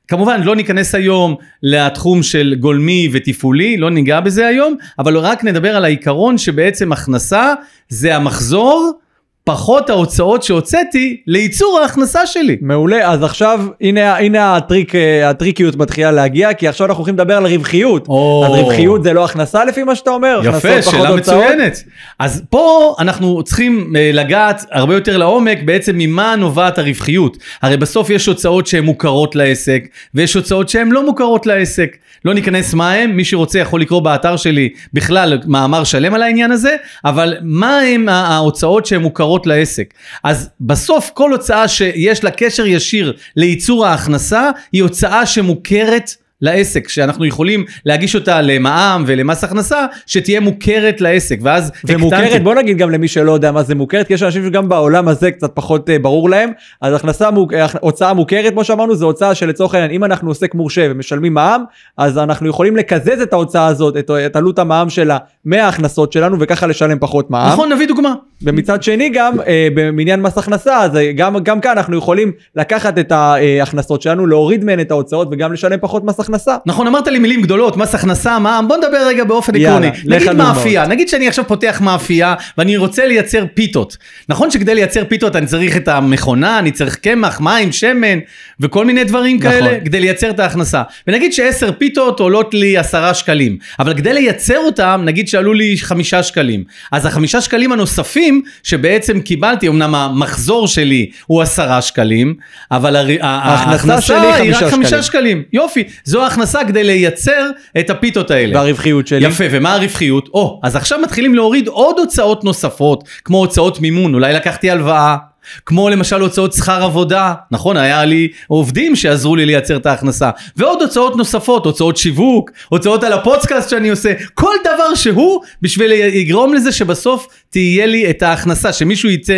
כמובן 0.07 0.41
לא 0.43 0.55
ניכנס 0.55 0.95
היום 0.95 1.35
לתחום 1.63 2.23
של 2.23 2.55
גולמי 2.59 3.09
ותפעולי, 3.11 3.77
לא 3.77 3.89
ניגע 3.89 4.19
בזה 4.19 4.47
היום, 4.47 4.75
אבל 4.99 5.17
רק 5.17 5.43
נדבר 5.43 5.75
על 5.75 5.85
העיקרון 5.85 6.37
שבעצם 6.37 6.91
הכנסה 6.91 7.53
זה 7.89 8.15
המחזור 8.15 8.99
פחות 9.45 9.89
ההוצאות 9.89 10.43
שהוצאתי 10.43 11.17
לייצור 11.27 11.79
ההכנסה 11.81 12.25
שלי. 12.25 12.57
מעולה, 12.61 13.11
אז 13.11 13.23
עכשיו 13.23 13.59
הנה, 13.81 14.17
הנה 14.17 14.55
הטריק, 14.55 14.95
אה, 14.95 15.29
הטריקיות 15.29 15.75
מתחילה 15.75 16.11
להגיע, 16.11 16.53
כי 16.53 16.67
עכשיו 16.67 16.87
אנחנו 16.87 16.99
הולכים 16.99 17.15
לדבר 17.15 17.37
על 17.37 17.45
רווחיות. 17.45 18.07
או. 18.07 18.43
אז 18.45 18.51
רווחיות 18.51 19.03
זה 19.03 19.13
לא 19.13 19.25
הכנסה 19.25 19.65
לפי 19.65 19.83
מה 19.83 19.95
שאתה 19.95 20.11
אומר? 20.11 20.41
יפה, 20.43 20.81
שאלה 20.81 21.09
הוצאות? 21.09 21.43
מצוינת. 21.43 21.83
אז 22.19 22.43
פה 22.49 22.95
אנחנו 22.99 23.43
צריכים 23.43 23.93
אה, 23.95 24.11
לגעת 24.13 24.65
הרבה 24.71 24.93
יותר 24.93 25.17
לעומק 25.17 25.57
בעצם 25.65 25.97
ממה 25.97 26.35
נובעת 26.35 26.77
הרווחיות. 26.77 27.37
הרי 27.61 27.77
בסוף 27.77 28.09
יש 28.09 28.25
הוצאות 28.25 28.67
שהן 28.67 28.83
מוכרות 28.85 29.35
לעסק, 29.35 29.87
ויש 30.15 30.33
הוצאות 30.33 30.69
שהן 30.69 30.91
לא 30.91 31.05
מוכרות 31.05 31.45
לעסק. 31.45 31.97
לא 32.25 32.33
ניכנס 32.33 32.73
מה 32.73 32.91
הם, 32.91 33.15
מי 33.15 33.25
שרוצה 33.25 33.59
יכול 33.59 33.81
לקרוא 33.81 33.99
באתר 33.99 34.37
שלי 34.37 34.69
בכלל 34.93 35.39
מאמר 35.45 35.83
שלם 35.83 36.13
על 36.13 36.21
העניין 36.21 36.51
הזה, 36.51 36.75
אבל 37.05 37.33
מה 37.41 37.79
הם 37.79 38.09
ההוצאות 38.09 38.85
שהן 38.85 39.01
מוכרות 39.01 39.34
לעסק. 39.45 39.93
אז 40.23 40.49
בסוף 40.61 41.11
כל 41.13 41.31
הוצאה 41.31 41.67
שיש 41.67 42.23
לה 42.23 42.31
קשר 42.31 42.65
ישיר 42.65 43.13
לייצור 43.35 43.85
ההכנסה, 43.85 44.49
היא 44.71 44.83
הוצאה 44.83 45.25
שמוכרת 45.25 46.11
לעסק, 46.41 46.89
שאנחנו 46.89 47.25
יכולים 47.25 47.65
להגיש 47.85 48.15
אותה 48.15 48.41
למע"מ 48.41 49.03
ולמס 49.07 49.43
הכנסה, 49.43 49.85
שתהיה 50.05 50.39
מוכרת 50.39 51.01
לעסק, 51.01 51.39
ואז 51.41 51.71
ומוכרת, 51.87 52.23
הקטנתי- 52.23 52.43
בוא 52.43 52.55
נגיד 52.55 52.77
גם 52.77 52.91
למי 52.91 53.07
שלא 53.07 53.31
יודע 53.31 53.51
מה 53.51 53.63
זה 53.63 53.75
מוכרת, 53.75 54.07
כי 54.07 54.13
יש 54.13 54.23
אנשים 54.23 54.45
שגם 54.45 54.69
בעולם 54.69 55.07
הזה 55.07 55.31
קצת 55.31 55.51
פחות 55.53 55.89
אה, 55.89 55.99
ברור 55.99 56.29
להם, 56.29 56.51
אז 56.81 56.93
הכנסה, 56.93 57.31
מוק- 57.31 57.53
אה, 57.53 57.65
הוצאה 57.79 58.13
מוכרת, 58.13 58.53
כמו 58.53 58.63
שאמרנו, 58.63 58.95
זו 58.95 59.05
הוצאה 59.05 59.35
שלצורך 59.35 59.73
העניין, 59.73 59.91
אם 59.91 60.03
אנחנו 60.03 60.29
עוסק 60.29 60.55
מורשה 60.55 60.87
ומשלמים 60.91 61.33
מע"מ, 61.33 61.63
אז 61.97 62.17
אנחנו 62.17 62.49
יכולים 62.49 62.75
לקזז 62.75 63.21
את 63.23 63.33
ההוצאה 63.33 63.67
הזאת, 63.67 63.97
את, 63.97 64.11
את 64.25 64.35
עלות 64.35 64.59
המע"מ 64.59 64.89
שלה, 64.89 65.17
מההכנסות 65.45 66.11
שלנו, 66.11 66.37
וככה 66.39 66.67
לשלם 66.67 66.99
פחות 66.99 67.31
מע"מ. 67.31 67.51
נכון, 67.53 67.71
נביא 67.71 67.87
דוגמה. 67.87 68.13
ומצד 68.41 68.83
שני 68.83 69.09
גם 69.09 69.39
אה, 69.47 69.67
במניין 69.75 70.21
מס 70.21 70.37
הכנסה 70.37 70.81
אז 70.81 70.95
אה, 70.95 71.11
גם 71.11 71.43
גם 71.43 71.61
כאן 71.61 71.77
אנחנו 71.77 71.97
יכולים 71.97 72.31
לקחת 72.55 72.99
את 72.99 73.11
ההכנסות 73.11 74.01
שלנו 74.01 74.27
להוריד 74.27 74.63
מהן 74.63 74.79
את 74.79 74.91
ההוצאות 74.91 75.27
וגם 75.31 75.53
לשלם 75.53 75.77
פחות 75.81 76.03
מס 76.03 76.19
הכנסה. 76.19 76.55
נכון, 76.65 76.87
אמרת 76.87 77.07
לי 77.07 77.19
מילים 77.19 77.41
גדולות, 77.41 77.77
מס 77.77 77.95
הכנסה, 77.95 78.39
מע"מ, 78.39 78.67
בוא 78.67 78.77
נדבר 78.77 79.07
רגע 79.07 79.23
באופן 79.23 79.55
עקרוני. 79.55 79.87
נגיד. 80.05 80.31
מאפייה, 80.31 80.87
נגיד 80.87 81.09
שאני 81.09 81.27
עכשיו 81.27 81.47
פותח 81.47 81.81
מאפייה 81.83 82.35
ואני 82.57 82.77
רוצה 82.77 83.05
לייצר 83.05 83.45
פיתות. 83.53 83.97
נכון 84.29 84.51
שכדי 84.51 84.75
לייצר 84.75 85.03
פיתות 85.07 85.35
אני 85.35 85.45
צריך 85.45 85.77
את 85.77 85.87
המכונה, 85.87 86.59
אני 86.59 86.71
צריך 86.71 86.95
קמח, 86.95 87.41
מים, 87.41 87.71
שמן 87.71 88.19
וכל 88.59 88.85
מיני 88.85 89.03
דברים 89.03 89.37
נכון. 89.37 89.51
כאלה 89.51 89.79
כדי 89.85 89.99
לייצר 89.99 90.29
את 90.29 90.39
ההכנסה. 90.39 90.81
ונגיד 91.07 91.33
שעשר 91.33 91.71
פיתות 91.71 92.19
עולות 92.19 92.53
לי 92.53 92.77
עשרה 92.77 93.13
שקלים, 93.13 93.57
אבל 93.79 93.93
כדי 93.93 94.13
לייצר 94.13 94.57
אותם 94.57 95.01
נגיד 95.05 95.27
שעלו 95.35 95.53
לי 95.53 95.75
חמישה 95.81 96.23
שקלים. 96.23 96.63
אז 96.91 97.05
החמישה 97.05 97.41
שקלים 97.41 97.71
הנוספים 97.71 98.41
שבעצם 98.63 99.19
קיבלתי, 99.21 99.67
אמנם 99.67 99.95
המחזור 99.95 100.67
שלי 100.67 101.09
הוא 101.27 101.41
עשרה 101.41 101.81
שקלים, 101.81 102.33
אבל 102.71 102.95
הר- 102.95 103.07
ההכנסה 103.21 104.01
שלי 104.01 104.15
היא 104.33 104.55
רק 104.55 104.63
חמישה 104.71 104.89
שקלים. 104.89 105.03
שקלים. 105.03 105.43
יופי, 105.53 105.83
זו 106.03 106.23
ההכנסה 106.23 106.59
כדי 106.67 106.83
לייצר 106.83 107.49
את 107.79 107.89
הפיתות 107.89 108.31
האלה. 108.31 108.55
והרווחיות 108.59 109.07
שלי. 109.07 109.25
יפה, 109.27 109.43
ומה 109.51 109.73
הרווחיות? 109.73 110.29
או, 110.33 110.59
אז 110.63 110.75
עכשיו 110.75 110.99
מתחילים 111.03 111.35
להוריד 111.35 111.67
עוד 111.67 111.99
הוצאות 111.99 112.43
נוספות, 112.43 113.03
כמו 113.25 113.37
הוצאות 113.37 113.79
מימון, 113.81 114.13
אולי 114.13 114.33
לקחתי 114.33 114.71
הלוואה. 114.71 115.15
כמו 115.65 115.89
למשל 115.89 116.21
הוצאות 116.21 116.53
שכר 116.53 116.83
עבודה, 116.83 117.33
נכון? 117.51 117.77
היה 117.77 118.05
לי 118.05 118.27
עובדים 118.47 118.95
שעזרו 118.95 119.35
לי 119.35 119.45
לייצר 119.45 119.77
את 119.77 119.85
ההכנסה. 119.85 120.29
ועוד 120.57 120.81
הוצאות 120.81 121.15
נוספות, 121.15 121.65
הוצאות 121.65 121.97
שיווק, 121.97 122.51
הוצאות 122.69 123.03
על 123.03 123.13
הפודקאסט 123.13 123.69
שאני 123.69 123.89
עושה, 123.89 124.13
כל 124.33 124.55
דבר 124.63 124.95
שהוא 124.95 125.41
בשביל 125.61 125.91
לגרום 125.91 126.53
לזה 126.53 126.71
שבסוף 126.71 127.27
תהיה 127.49 127.85
לי 127.85 128.09
את 128.09 128.23
ההכנסה, 128.23 128.73
שמישהו 128.73 129.09
יצא, 129.09 129.33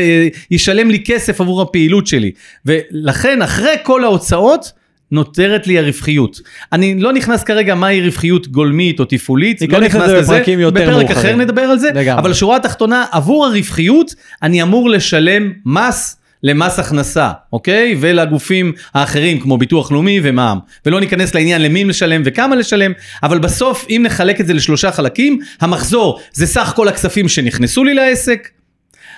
ישלם 0.51 0.89
לי 0.89 1.03
כסף 1.05 1.41
עבור 1.41 1.61
הפעילות 1.61 2.07
שלי. 2.07 2.31
ולכן 2.65 3.41
אחרי 3.41 3.75
כל 3.83 4.03
ההוצאות, 4.03 4.71
נותרת 5.11 5.67
לי 5.67 5.79
הרווחיות. 5.79 6.41
אני 6.73 6.99
לא 6.99 7.13
נכנס 7.13 7.43
כרגע 7.43 7.75
מהי 7.75 8.01
רווחיות 8.01 8.47
גולמית 8.47 8.99
או 8.99 9.05
תפעולית, 9.05 9.61
לא 9.69 9.79
נכנס 9.79 10.09
לזה 10.09 10.39
בפרק 10.39 10.49
מאוחרים. 10.49 11.07
אחר 11.07 11.35
נדבר 11.35 11.61
על 11.61 11.79
זה, 11.79 11.89
לגמרי. 11.93 12.21
אבל 12.21 12.31
השורה 12.31 12.55
התחתונה, 12.55 13.05
עבור 13.11 13.45
הרווחיות 13.45 14.15
אני 14.43 14.61
אמור 14.61 14.89
לשלם 14.89 15.51
מס 15.65 16.17
למס 16.43 16.79
הכנסה, 16.79 17.31
אוקיי? 17.53 17.95
ולגופים 17.99 18.71
האחרים 18.93 19.39
כמו 19.39 19.57
ביטוח 19.57 19.91
לאומי 19.91 20.19
ומע"מ. 20.23 20.59
ולא 20.85 20.99
ניכנס 20.99 21.35
לעניין 21.35 21.61
למי 21.61 21.85
לשלם 21.85 22.21
וכמה 22.25 22.55
לשלם, 22.55 22.91
אבל 23.23 23.39
בסוף 23.39 23.85
אם 23.89 24.01
נחלק 24.05 24.41
את 24.41 24.47
זה 24.47 24.53
לשלושה 24.53 24.91
חלקים, 24.91 25.39
המחזור 25.61 26.19
זה 26.33 26.47
סך 26.47 26.73
כל 26.75 26.87
הכספים 26.87 27.27
שנכנסו 27.27 27.83
לי 27.83 27.93
לעסק, 27.93 28.49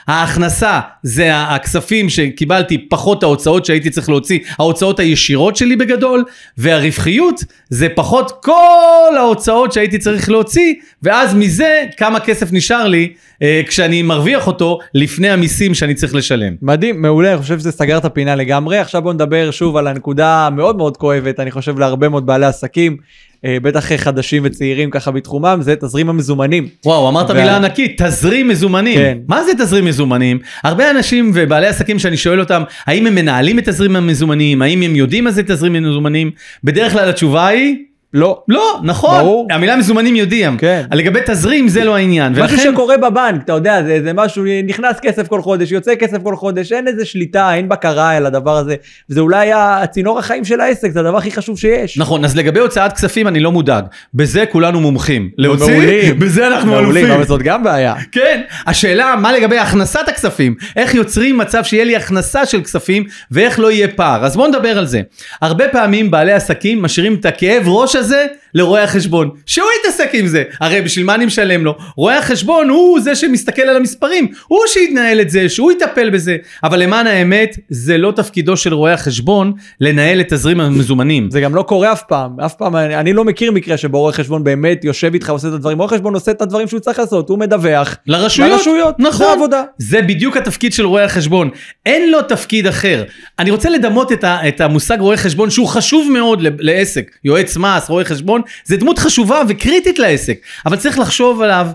ההכנסה 0.07 0.79
זה 1.03 1.29
הכספים 1.35 2.09
שקיבלתי 2.09 2.77
פחות 2.89 3.23
ההוצאות 3.23 3.65
שהייתי 3.65 3.89
צריך 3.89 4.09
להוציא, 4.09 4.39
ההוצאות 4.59 4.99
הישירות 4.99 5.55
שלי 5.55 5.75
בגדול, 5.75 6.23
והרווחיות 6.57 7.43
זה 7.69 7.87
פחות 7.95 8.31
כל 8.43 9.17
ההוצאות 9.17 9.71
שהייתי 9.71 9.97
צריך 9.97 10.29
להוציא, 10.29 10.73
ואז 11.03 11.35
מזה 11.35 11.83
כמה 11.97 12.19
כסף 12.19 12.51
נשאר 12.51 12.87
לי 12.87 13.13
אה, 13.41 13.61
כשאני 13.67 14.01
מרוויח 14.01 14.47
אותו 14.47 14.79
לפני 14.93 15.29
המיסים 15.29 15.73
שאני 15.73 15.93
צריך 15.93 16.15
לשלם. 16.15 16.55
מדהים, 16.61 17.01
מעולה, 17.01 17.33
אני 17.33 17.41
חושב 17.41 17.59
שזה 17.59 17.71
סגר 17.71 17.97
את 17.97 18.05
הפינה 18.05 18.35
לגמרי. 18.35 18.77
עכשיו 18.77 19.01
בוא 19.01 19.13
נדבר 19.13 19.51
שוב 19.51 19.77
על 19.77 19.87
הנקודה 19.87 20.47
המאוד 20.47 20.77
מאוד 20.77 20.97
כואבת, 20.97 21.39
אני 21.39 21.51
חושב 21.51 21.79
להרבה 21.79 22.09
מאוד 22.09 22.25
בעלי 22.25 22.45
עסקים, 22.45 22.97
בטח 23.45 23.93
חדשים 23.95 24.41
וצעירים 24.45 24.89
ככה 24.89 25.11
בתחומם, 25.11 25.57
זה 25.61 25.75
תזרים 25.75 26.09
המזומנים. 26.09 26.67
וואו, 26.85 27.09
אמרת 27.09 27.29
וה- 27.29 27.35
מילה 27.35 27.55
ענקית, 27.55 28.01
תזרים 28.01 28.47
מזומנים. 28.47 28.95
כן. 28.97 29.17
מה 29.27 29.43
זה 29.43 29.51
תזרים 29.57 29.85
מזומנים? 29.85 30.39
הרבה 30.63 30.91
אנשים 30.91 31.31
ובעלי 31.33 31.67
עסקים 31.67 31.99
שאני 31.99 32.17
שואל 32.17 32.39
אותם, 32.39 32.63
האם 32.85 33.07
הם 33.07 33.15
מנהלים 33.15 33.59
את 33.59 33.69
תזרים 33.69 33.95
המזומנים? 33.95 34.61
האם 34.61 34.81
הם 34.81 34.95
יודעים 34.95 35.23
מה 35.23 35.31
זה 35.31 35.43
תזרים 35.43 35.73
מזומנים? 35.73 36.31
בדרך 36.63 36.91
כלל 36.91 37.09
התשובה 37.09 37.47
היא... 37.47 37.75
לא. 38.13 38.41
לא, 38.47 38.79
נכון, 38.83 39.19
ברור. 39.19 39.47
המילה 39.51 39.75
מזומנים 39.75 40.15
יודעים, 40.15 40.57
כן. 40.57 40.83
לגבי 40.93 41.19
תזרים 41.25 41.67
זה 41.67 41.83
לא 41.83 41.95
העניין, 41.95 42.31
משהו 42.31 42.43
ולכן, 42.43 42.71
שקורה 42.71 42.97
בבנק, 42.97 43.43
אתה 43.43 43.53
יודע, 43.53 43.83
זה, 43.83 43.99
זה 44.03 44.13
משהו, 44.13 44.43
נכנס 44.63 44.95
כסף 45.01 45.27
כל 45.27 45.41
חודש, 45.41 45.71
יוצא 45.71 45.95
כסף 45.95 46.17
כל 46.23 46.35
חודש, 46.35 46.71
אין 46.71 46.87
איזה 46.87 47.05
שליטה, 47.05 47.53
אין 47.53 47.69
בקרה 47.69 48.11
על 48.11 48.25
הדבר 48.25 48.57
הזה, 48.57 48.75
וזה 49.09 49.19
אולי 49.19 49.49
הצינור 49.53 50.19
החיים 50.19 50.45
של 50.45 50.61
העסק, 50.61 50.91
זה 50.91 50.99
הדבר 50.99 51.17
הכי 51.17 51.31
חשוב 51.31 51.59
שיש. 51.59 51.97
נכון, 51.97 52.25
אז 52.25 52.35
לגבי 52.35 52.59
הוצאת 52.59 52.93
כספים 52.93 53.27
אני 53.27 53.39
לא 53.39 53.51
מודאג, 53.51 53.83
בזה 54.13 54.45
כולנו 54.45 54.79
מומחים, 54.79 55.29
להוציא, 55.37 55.73
מעולים. 55.73 56.19
בזה 56.21 56.47
אנחנו 56.47 56.71
מעולים, 56.71 56.97
אלופים, 56.97 57.11
אבל 57.15 57.25
זאת 57.25 57.41
גם 57.41 57.63
בעיה. 57.63 57.93
כן, 58.11 58.41
השאלה 58.67 59.15
מה 59.21 59.33
לגבי 59.33 59.57
הכנסת 59.57 60.07
הכספים, 60.07 60.55
איך 60.75 60.95
יוצרים 60.95 61.37
מצב 61.37 61.63
שיהיה 61.63 61.83
לי 61.83 61.95
הכנסה 61.95 62.45
של 62.45 62.61
כספים 62.61 63.03
ואיך 63.31 63.59
לא 63.59 63.71
יהיה 63.71 63.87
פער, 63.87 64.25
אז 64.25 64.35
בואו 64.35 64.47
נדבר 64.47 64.77
על 64.77 64.85
זה. 64.85 65.01
הרבה 65.41 65.67
פעמים 65.67 66.11
בעלי 66.11 66.31
עסקים 66.31 66.81
משאירים 66.81 67.13
את 67.13 67.25
הכאב 67.25 67.63
ראש 67.67 67.95
הזה 67.99 68.27
לרואה 68.53 68.83
החשבון, 68.83 69.29
שהוא 69.45 69.67
יתעסק 69.81 70.09
עם 70.13 70.27
זה. 70.27 70.43
הרי 70.59 70.81
בשביל 70.81 71.05
מה 71.05 71.15
אני 71.15 71.25
משלם 71.25 71.65
לו? 71.65 71.75
רואה 71.95 72.17
החשבון 72.17 72.69
הוא 72.69 72.99
זה 72.99 73.15
שמסתכל 73.15 73.61
על 73.61 73.75
המספרים, 73.75 74.27
הוא 74.47 74.59
שיתנהל 74.67 75.21
את 75.21 75.29
זה, 75.29 75.49
שהוא 75.49 75.71
יטפל 75.71 76.09
בזה. 76.09 76.37
אבל 76.63 76.83
למען 76.83 77.07
האמת, 77.07 77.57
זה 77.69 77.97
לא 77.97 78.13
תפקידו 78.15 78.57
של 78.57 78.73
רואה 78.73 78.93
החשבון 78.93 79.53
לנהל 79.81 80.21
את 80.21 80.33
תזרים 80.33 80.59
המזומנים. 80.59 81.31
זה 81.31 81.41
גם 81.41 81.55
לא 81.55 81.61
קורה 81.61 81.91
אף 81.91 82.03
פעם, 82.07 82.39
אף 82.39 82.53
פעם, 82.53 82.75
אני, 82.75 82.95
אני 82.95 83.13
לא 83.13 83.25
מכיר 83.25 83.51
מקרה 83.51 83.77
שבו 83.77 83.99
רואה 83.99 84.13
חשבון 84.13 84.43
באמת 84.43 84.85
יושב 84.85 85.13
איתך 85.13 85.29
ועושה 85.29 85.47
את 85.47 85.53
הדברים, 85.53 85.77
רואה 85.77 85.89
חשבון 85.89 86.13
עושה 86.13 86.31
את 86.31 86.41
הדברים 86.41 86.67
שהוא 86.67 86.79
צריך 86.79 86.99
לעשות, 86.99 87.29
הוא 87.29 87.39
מדווח. 87.39 87.97
לרשויות, 88.07 88.51
לרשויות, 88.51 88.99
נכון, 88.99 89.25
זה 89.25 89.29
העבודה. 89.31 89.63
זה 89.77 90.01
בדיוק 90.01 90.37
התפקיד 90.37 90.73
של 90.73 90.85
רואה 90.85 91.03
החשבון, 91.03 91.49
אין 91.85 92.11
לו 92.11 92.21
תפקיד 92.21 92.67
אחר. 92.67 93.03
אני 93.39 93.51
רוצה 93.51 93.69
לדמות 93.69 94.11
את, 94.11 94.23
ה, 94.23 94.47
את 94.47 94.61
המושג 94.61 94.97
רואה 94.99 95.17
חשבון 95.17 95.49
שהוא 95.49 95.67
חשוב 95.67 96.11
מאוד 96.11 96.41
לעסק, 96.59 97.11
יועץ 97.23 97.57
מס, 97.57 97.89
רואה 97.89 98.05
חשבון, 98.05 98.38
זה 98.65 98.77
דמות 98.77 98.99
חשובה 98.99 99.41
וקריטית 99.47 99.99
לעסק, 99.99 100.37
אבל 100.65 100.75
צריך 100.77 100.99
לחשוב 100.99 101.41
עליו, 101.41 101.67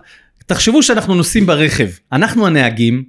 תחשבו 0.47 0.83
שאנחנו 0.83 1.15
נוסעים 1.15 1.47
ברכב, 1.47 1.89
אנחנו 2.13 2.47
הנהגים, 2.47 3.05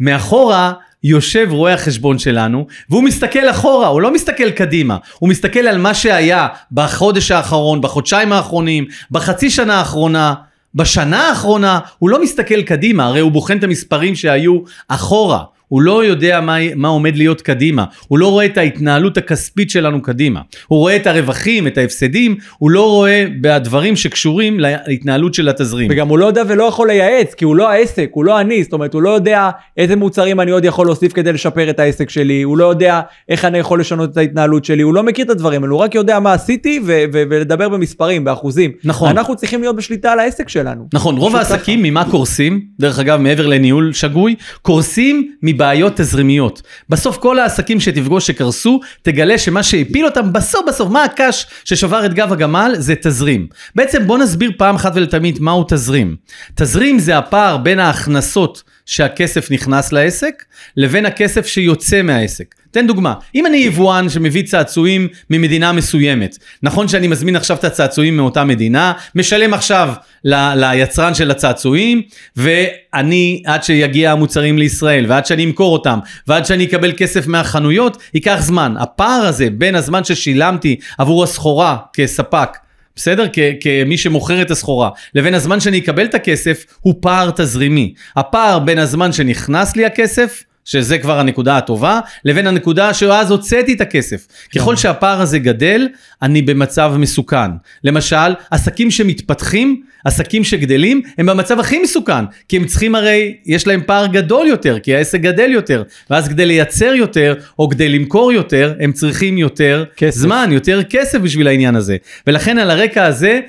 מאחורה 0.00 0.72
יושב 1.04 1.48
רואה 1.50 1.74
החשבון 1.74 2.18
שלנו, 2.18 2.66
והוא 2.90 3.02
מסתכל 3.02 3.50
אחורה, 3.50 3.88
הוא 3.88 4.00
לא 4.00 4.14
מסתכל 4.14 4.50
קדימה, 4.50 4.96
הוא 5.18 5.28
מסתכל 5.28 5.60
על 5.60 5.78
מה 5.78 5.94
שהיה 5.94 6.48
בחודש 6.72 7.30
האחרון, 7.30 7.80
בחודשיים 7.80 8.32
האחרונים, 8.32 8.86
בחצי 9.10 9.50
שנה 9.50 9.78
האחרונה, 9.78 10.34
בשנה 10.74 11.28
האחרונה, 11.28 11.80
הוא 11.98 12.10
לא 12.10 12.22
מסתכל 12.22 12.62
קדימה, 12.62 13.06
הרי 13.06 13.20
הוא 13.20 13.32
בוחן 13.32 13.58
את 13.58 13.64
המספרים 13.64 14.14
שהיו 14.14 14.58
אחורה. 14.88 15.44
הוא 15.68 15.82
לא 15.82 16.04
יודע 16.04 16.40
מה, 16.40 16.56
מה 16.74 16.88
עומד 16.88 17.16
להיות 17.16 17.42
קדימה, 17.42 17.84
הוא 18.08 18.18
לא 18.18 18.30
רואה 18.30 18.44
את 18.44 18.58
ההתנהלות 18.58 19.16
הכספית 19.16 19.70
שלנו 19.70 20.02
קדימה, 20.02 20.40
הוא 20.66 20.78
רואה 20.78 20.96
את 20.96 21.06
הרווחים, 21.06 21.66
את 21.66 21.78
ההפסדים, 21.78 22.36
הוא 22.58 22.70
לא 22.70 22.90
רואה 22.90 23.24
בדברים 23.40 23.96
שקשורים 23.96 24.60
להתנהלות 24.60 25.34
של 25.34 25.48
התזרים. 25.48 25.88
וגם 25.90 26.08
הוא 26.08 26.18
לא 26.18 26.26
יודע 26.26 26.42
ולא 26.48 26.64
יכול 26.64 26.88
לייעץ, 26.88 27.34
כי 27.34 27.44
הוא 27.44 27.56
לא 27.56 27.70
העסק, 27.70 28.08
הוא 28.12 28.24
לא 28.24 28.40
אני, 28.40 28.62
זאת 28.62 28.72
אומרת, 28.72 28.94
הוא 28.94 29.02
לא 29.02 29.10
יודע 29.10 29.50
איזה 29.76 29.96
מוצרים 29.96 30.40
אני 30.40 30.50
עוד 30.50 30.64
יכול 30.64 30.86
להוסיף 30.86 31.12
כדי 31.12 31.32
לשפר 31.32 31.70
את 31.70 31.80
העסק 31.80 32.10
שלי, 32.10 32.42
הוא 32.42 32.58
לא 32.58 32.64
יודע 32.64 33.00
איך 33.28 33.44
אני 33.44 33.58
יכול 33.58 33.80
לשנות 33.80 34.12
את 34.12 34.16
ההתנהלות 34.16 34.64
שלי, 34.64 34.82
הוא 34.82 34.94
לא 34.94 35.02
מכיר 35.02 35.24
את 35.24 35.30
הדברים 35.30 35.62
האלו, 35.62 35.76
הוא 35.76 35.82
רק 35.82 35.94
יודע 35.94 36.18
מה 36.18 36.32
עשיתי 36.32 36.80
ו- 36.86 37.04
ו- 37.12 37.22
ולדבר 37.30 37.68
במספרים, 37.68 38.24
באחוזים. 38.24 38.72
נכון. 38.84 39.08
אנחנו 39.10 39.36
צריכים 39.36 39.60
להיות 39.60 39.76
בשליטה 39.76 40.12
על 40.12 40.18
העסק 40.18 40.48
שלנו. 40.48 40.88
נכון, 40.92 41.16
רוב 41.16 41.36
העסקים 41.36 41.82
ממה 41.82 42.10
קורסים, 42.10 42.60
דרך 42.80 42.98
אגב 42.98 43.20
מעבר 43.20 43.46
לניהול 43.46 43.92
שגוי, 43.92 44.34
קורסים 44.62 45.32
מבעיות 45.58 45.96
תזרימיות. 45.96 46.62
בסוף 46.88 47.16
כל 47.16 47.38
העסקים 47.38 47.80
שתפגוש 47.80 48.26
שקרסו, 48.26 48.80
תגלה 49.02 49.38
שמה 49.38 49.62
שהפיל 49.62 50.04
אותם 50.04 50.32
בסוף 50.32 50.64
בסוף, 50.68 50.90
מה 50.90 51.04
הקש 51.04 51.46
ששבר 51.64 52.06
את 52.06 52.14
גב 52.14 52.32
הגמל, 52.32 52.74
זה 52.78 52.94
תזרים. 52.94 53.46
בעצם 53.74 54.06
בוא 54.06 54.18
נסביר 54.18 54.52
פעם 54.56 54.74
אחת 54.74 54.92
ולתמיד 54.94 55.38
מהו 55.40 55.64
תזרים. 55.68 56.16
תזרים 56.54 56.98
זה 56.98 57.18
הפער 57.18 57.56
בין 57.56 57.78
ההכנסות 57.78 58.62
שהכסף 58.86 59.50
נכנס 59.50 59.92
לעסק, 59.92 60.44
לבין 60.76 61.06
הכסף 61.06 61.46
שיוצא 61.46 62.02
מהעסק. 62.02 62.54
תן 62.70 62.86
דוגמה, 62.86 63.14
אם 63.34 63.46
אני 63.46 63.56
יבואן 63.56 64.08
שמביא 64.08 64.42
צעצועים 64.42 65.08
ממדינה 65.30 65.72
מסוימת, 65.72 66.38
נכון 66.62 66.88
שאני 66.88 67.08
מזמין 67.08 67.36
עכשיו 67.36 67.56
את 67.56 67.64
הצעצועים 67.64 68.16
מאותה 68.16 68.44
מדינה, 68.44 68.92
משלם 69.14 69.54
עכשיו 69.54 69.92
ל- 70.24 70.52
ליצרן 70.64 71.14
של 71.14 71.30
הצעצועים, 71.30 72.02
ואני, 72.36 73.42
עד 73.46 73.64
שיגיע 73.64 74.12
המוצרים 74.12 74.58
לישראל, 74.58 75.04
ועד 75.08 75.26
שאני 75.26 75.44
אמכור 75.44 75.72
אותם, 75.72 75.98
ועד 76.26 76.46
שאני 76.46 76.64
אקבל 76.64 76.92
כסף 76.96 77.26
מהחנויות, 77.26 77.96
ייקח 78.14 78.36
זמן. 78.40 78.74
הפער 78.80 79.26
הזה 79.26 79.48
בין 79.50 79.74
הזמן 79.74 80.04
ששילמתי 80.04 80.76
עבור 80.98 81.24
הסחורה 81.24 81.76
כספק, 81.92 82.48
בסדר? 82.96 83.26
כ- 83.32 83.38
כמי 83.60 83.98
שמוכר 83.98 84.42
את 84.42 84.50
הסחורה, 84.50 84.90
לבין 85.14 85.34
הזמן 85.34 85.60
שאני 85.60 85.78
אקבל 85.78 86.04
את 86.04 86.14
הכסף, 86.14 86.64
הוא 86.80 86.94
פער 87.00 87.30
תזרימי. 87.30 87.94
הפער 88.16 88.58
בין 88.58 88.78
הזמן 88.78 89.12
שנכנס 89.12 89.76
לי 89.76 89.84
הכסף, 89.86 90.42
שזה 90.68 90.98
כבר 90.98 91.20
הנקודה 91.20 91.56
הטובה, 91.56 92.00
לבין 92.24 92.46
הנקודה 92.46 92.94
שאז 92.94 93.30
הוצאתי 93.30 93.72
את 93.72 93.80
הכסף. 93.80 94.26
ככל 94.54 94.76
שהפער 94.76 95.20
הזה 95.20 95.38
גדל, 95.38 95.88
אני 96.22 96.42
במצב 96.42 96.92
מסוכן. 96.98 97.50
למשל, 97.84 98.34
עסקים 98.50 98.90
שמתפתחים, 98.90 99.82
עסקים 100.04 100.44
שגדלים, 100.44 101.02
הם 101.18 101.26
במצב 101.26 101.60
הכי 101.60 101.78
מסוכן, 101.78 102.24
כי 102.48 102.56
הם 102.56 102.64
צריכים 102.64 102.94
הרי, 102.94 103.36
יש 103.46 103.66
להם 103.66 103.80
פער 103.86 104.06
גדול 104.06 104.46
יותר, 104.46 104.78
כי 104.78 104.94
העסק 104.94 105.20
גדל 105.20 105.50
יותר, 105.50 105.82
ואז 106.10 106.28
כדי 106.28 106.46
לייצר 106.46 106.94
יותר, 106.94 107.34
או 107.58 107.68
כדי 107.68 107.88
למכור 107.88 108.32
יותר, 108.32 108.74
הם 108.80 108.92
צריכים 108.92 109.38
יותר 109.38 109.84
כסף. 109.96 110.20
זמן, 110.20 110.48
יותר 110.52 110.82
כסף 110.82 111.18
בשביל 111.18 111.48
העניין 111.48 111.76
הזה. 111.76 111.96
ולכן 112.26 112.58
על 112.58 112.70
הרקע 112.70 113.04
הזה, 113.04 113.40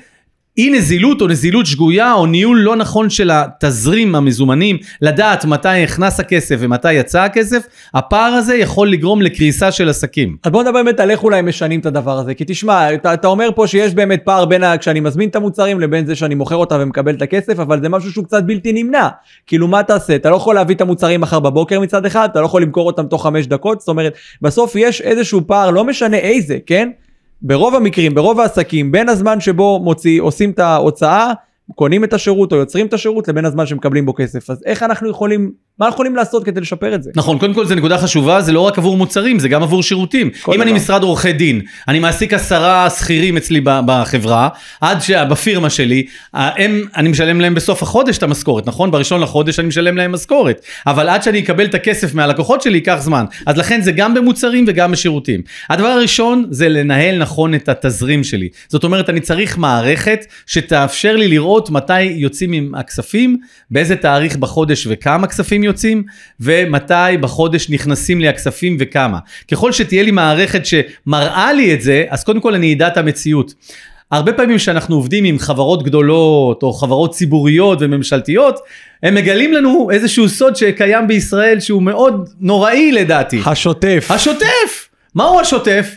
אי 0.58 0.70
נזילות 0.70 1.20
או 1.20 1.26
נזילות 1.26 1.66
שגויה 1.66 2.12
או 2.12 2.26
ניהול 2.26 2.58
לא 2.60 2.76
נכון 2.76 3.10
של 3.10 3.30
התזרים 3.32 4.14
המזומנים, 4.14 4.76
לדעת 5.02 5.44
מתי 5.44 5.82
נכנס 5.82 6.20
הכסף 6.20 6.56
ומתי 6.58 6.92
יצא 6.92 7.20
הכסף, 7.22 7.62
הפער 7.94 8.32
הזה 8.32 8.56
יכול 8.56 8.90
לגרום 8.90 9.22
לקריסה 9.22 9.72
של 9.72 9.88
עסקים. 9.88 10.36
אז 10.44 10.52
בוא 10.52 10.62
נדבר 10.62 10.82
באמת 10.82 11.00
על 11.00 11.10
איך 11.10 11.22
אולי 11.24 11.42
משנים 11.42 11.80
את 11.80 11.86
הדבר 11.86 12.18
הזה, 12.18 12.34
כי 12.34 12.44
תשמע, 12.46 12.94
אתה, 12.94 13.14
אתה 13.14 13.28
אומר 13.28 13.48
פה 13.54 13.66
שיש 13.66 13.94
באמת 13.94 14.20
פער 14.24 14.44
בין 14.44 14.62
ה- 14.64 14.78
כשאני 14.78 15.00
מזמין 15.00 15.28
את 15.28 15.36
המוצרים 15.36 15.80
לבין 15.80 16.06
זה 16.06 16.14
שאני 16.14 16.34
מוכר 16.34 16.56
אותם 16.56 16.76
ומקבל 16.80 17.14
את 17.14 17.22
הכסף, 17.22 17.58
אבל 17.58 17.82
זה 17.82 17.88
משהו 17.88 18.12
שהוא 18.12 18.24
קצת 18.24 18.42
בלתי 18.44 18.72
נמנע. 18.72 19.08
כאילו 19.46 19.68
מה 19.68 19.82
תעשה? 19.82 20.14
אתה 20.14 20.30
לא 20.30 20.36
יכול 20.36 20.54
להביא 20.54 20.74
את 20.74 20.80
המוצרים 20.80 21.20
מחר 21.20 21.40
בבוקר 21.40 21.80
מצד 21.80 22.06
אחד, 22.06 22.28
אתה 22.32 22.40
לא 22.40 22.46
יכול 22.46 22.62
למכור 22.62 22.86
אותם 22.86 23.06
תוך 23.06 23.22
חמש 23.22 23.46
דקות, 23.46 23.80
זאת 23.80 23.88
אומרת, 23.88 24.12
בסוף 24.42 24.76
יש 24.76 25.00
איזשהו 25.00 25.40
פער, 25.46 25.70
לא 25.70 25.84
משנה 25.84 26.16
איזה, 26.16 26.58
כן? 26.66 26.90
ברוב 27.42 27.74
המקרים, 27.74 28.14
ברוב 28.14 28.40
העסקים, 28.40 28.92
בין 28.92 29.08
הזמן 29.08 29.40
שבו 29.40 29.80
מוציא, 29.82 30.22
עושים 30.22 30.50
את 30.50 30.58
ההוצאה, 30.58 31.32
קונים 31.74 32.04
את 32.04 32.12
השירות 32.12 32.52
או 32.52 32.56
יוצרים 32.56 32.86
את 32.86 32.92
השירות 32.92 33.28
לבין 33.28 33.44
הזמן 33.44 33.66
שמקבלים 33.66 34.06
בו 34.06 34.14
כסף. 34.14 34.50
אז 34.50 34.62
איך 34.66 34.82
אנחנו 34.82 35.10
יכולים, 35.10 35.52
מה 35.80 35.86
אנחנו 35.86 35.94
יכולים 35.94 36.16
לעשות 36.16 36.44
כדי 36.44 36.60
לשפר 36.60 36.94
את 36.94 37.02
זה? 37.02 37.10
נכון, 37.16 37.38
קודם 37.38 37.54
כל 37.54 37.66
זו 37.66 37.74
נקודה 37.74 37.98
חשובה, 37.98 38.40
זה 38.40 38.52
לא 38.52 38.60
רק 38.60 38.78
עבור 38.78 38.96
מוצרים, 38.96 39.38
זה 39.38 39.48
גם 39.48 39.62
עבור 39.62 39.82
שירותים. 39.82 40.30
אם 40.54 40.62
אני 40.62 40.70
דבר. 40.70 40.80
משרד 40.80 41.02
עורכי 41.02 41.32
דין, 41.32 41.60
אני 41.88 41.98
מעסיק 41.98 42.34
עשרה 42.34 42.90
שכירים 42.90 43.36
אצלי 43.36 43.60
בחברה, 43.64 44.48
עד 44.80 45.02
שבפירמה 45.02 45.70
שלי, 45.70 46.06
הם, 46.32 46.84
אני 46.96 47.08
משלם 47.08 47.40
להם 47.40 47.54
בסוף 47.54 47.82
החודש 47.82 48.18
את 48.18 48.22
המשכורת, 48.22 48.66
נכון? 48.66 48.90
בראשון 48.90 49.20
לחודש 49.20 49.58
אני 49.58 49.68
משלם 49.68 49.96
להם 49.96 50.12
משכורת. 50.12 50.60
אבל 50.86 51.08
עד 51.08 51.22
שאני 51.22 51.38
אקבל 51.38 51.64
את 51.64 51.74
הכסף 51.74 52.14
מהלקוחות 52.14 52.62
שלי 52.62 52.78
ייקח 52.78 52.96
זמן. 53.00 53.24
אז 53.46 53.56
לכן 53.56 53.80
זה 53.80 53.92
גם 53.92 54.14
במוצרים 54.14 54.64
וגם 54.68 54.92
בשירותים. 54.92 55.42
הדבר 55.70 55.88
הראשון 55.88 56.44
זה 56.50 56.68
לנהל 56.68 57.18
נכון 57.18 57.54
את 57.54 57.68
התזרים 57.68 58.24
שלי. 58.24 58.48
זאת 58.68 58.84
אומרת, 58.84 59.10
אני 59.10 59.20
צריך 59.20 59.58
מערכת 59.58 60.26
שתאפשר 60.46 61.16
לי 61.16 61.28
לראות 61.28 61.70
מתי 61.70 62.02
יוצאים 62.02 62.52
עם 62.52 62.74
הכספים, 62.74 63.36
באיזה 63.70 63.96
תאריך 63.96 64.36
בחודש 64.36 64.86
וכמה 64.90 65.26
כספים 65.26 65.69
יוצאים, 65.70 66.02
ומתי 66.40 67.16
בחודש 67.20 67.70
נכנסים 67.70 68.20
לי 68.20 68.28
הכספים 68.28 68.76
וכמה. 68.80 69.18
ככל 69.50 69.72
שתהיה 69.72 70.02
לי 70.02 70.10
מערכת 70.10 70.62
שמראה 70.66 71.52
לי 71.52 71.74
את 71.74 71.82
זה, 71.82 72.04
אז 72.08 72.24
קודם 72.24 72.40
כל 72.40 72.54
אני 72.54 72.74
אדע 72.74 72.88
את 72.88 72.96
המציאות. 72.96 73.54
הרבה 74.10 74.32
פעמים 74.32 74.56
כשאנחנו 74.56 74.96
עובדים 74.96 75.24
עם 75.24 75.38
חברות 75.38 75.82
גדולות 75.82 76.62
או 76.62 76.72
חברות 76.72 77.14
ציבוריות 77.14 77.78
וממשלתיות, 77.80 78.58
הם 79.02 79.14
מגלים 79.14 79.52
לנו 79.52 79.88
איזשהו 79.90 80.28
סוד 80.28 80.56
שקיים 80.56 81.08
בישראל 81.08 81.60
שהוא 81.60 81.82
מאוד 81.82 82.28
נוראי 82.40 82.92
לדעתי. 82.92 83.40
השוטף. 83.46 84.06
השוטף! 84.10 84.88
מהו 85.14 85.40
השוטף? 85.40 85.94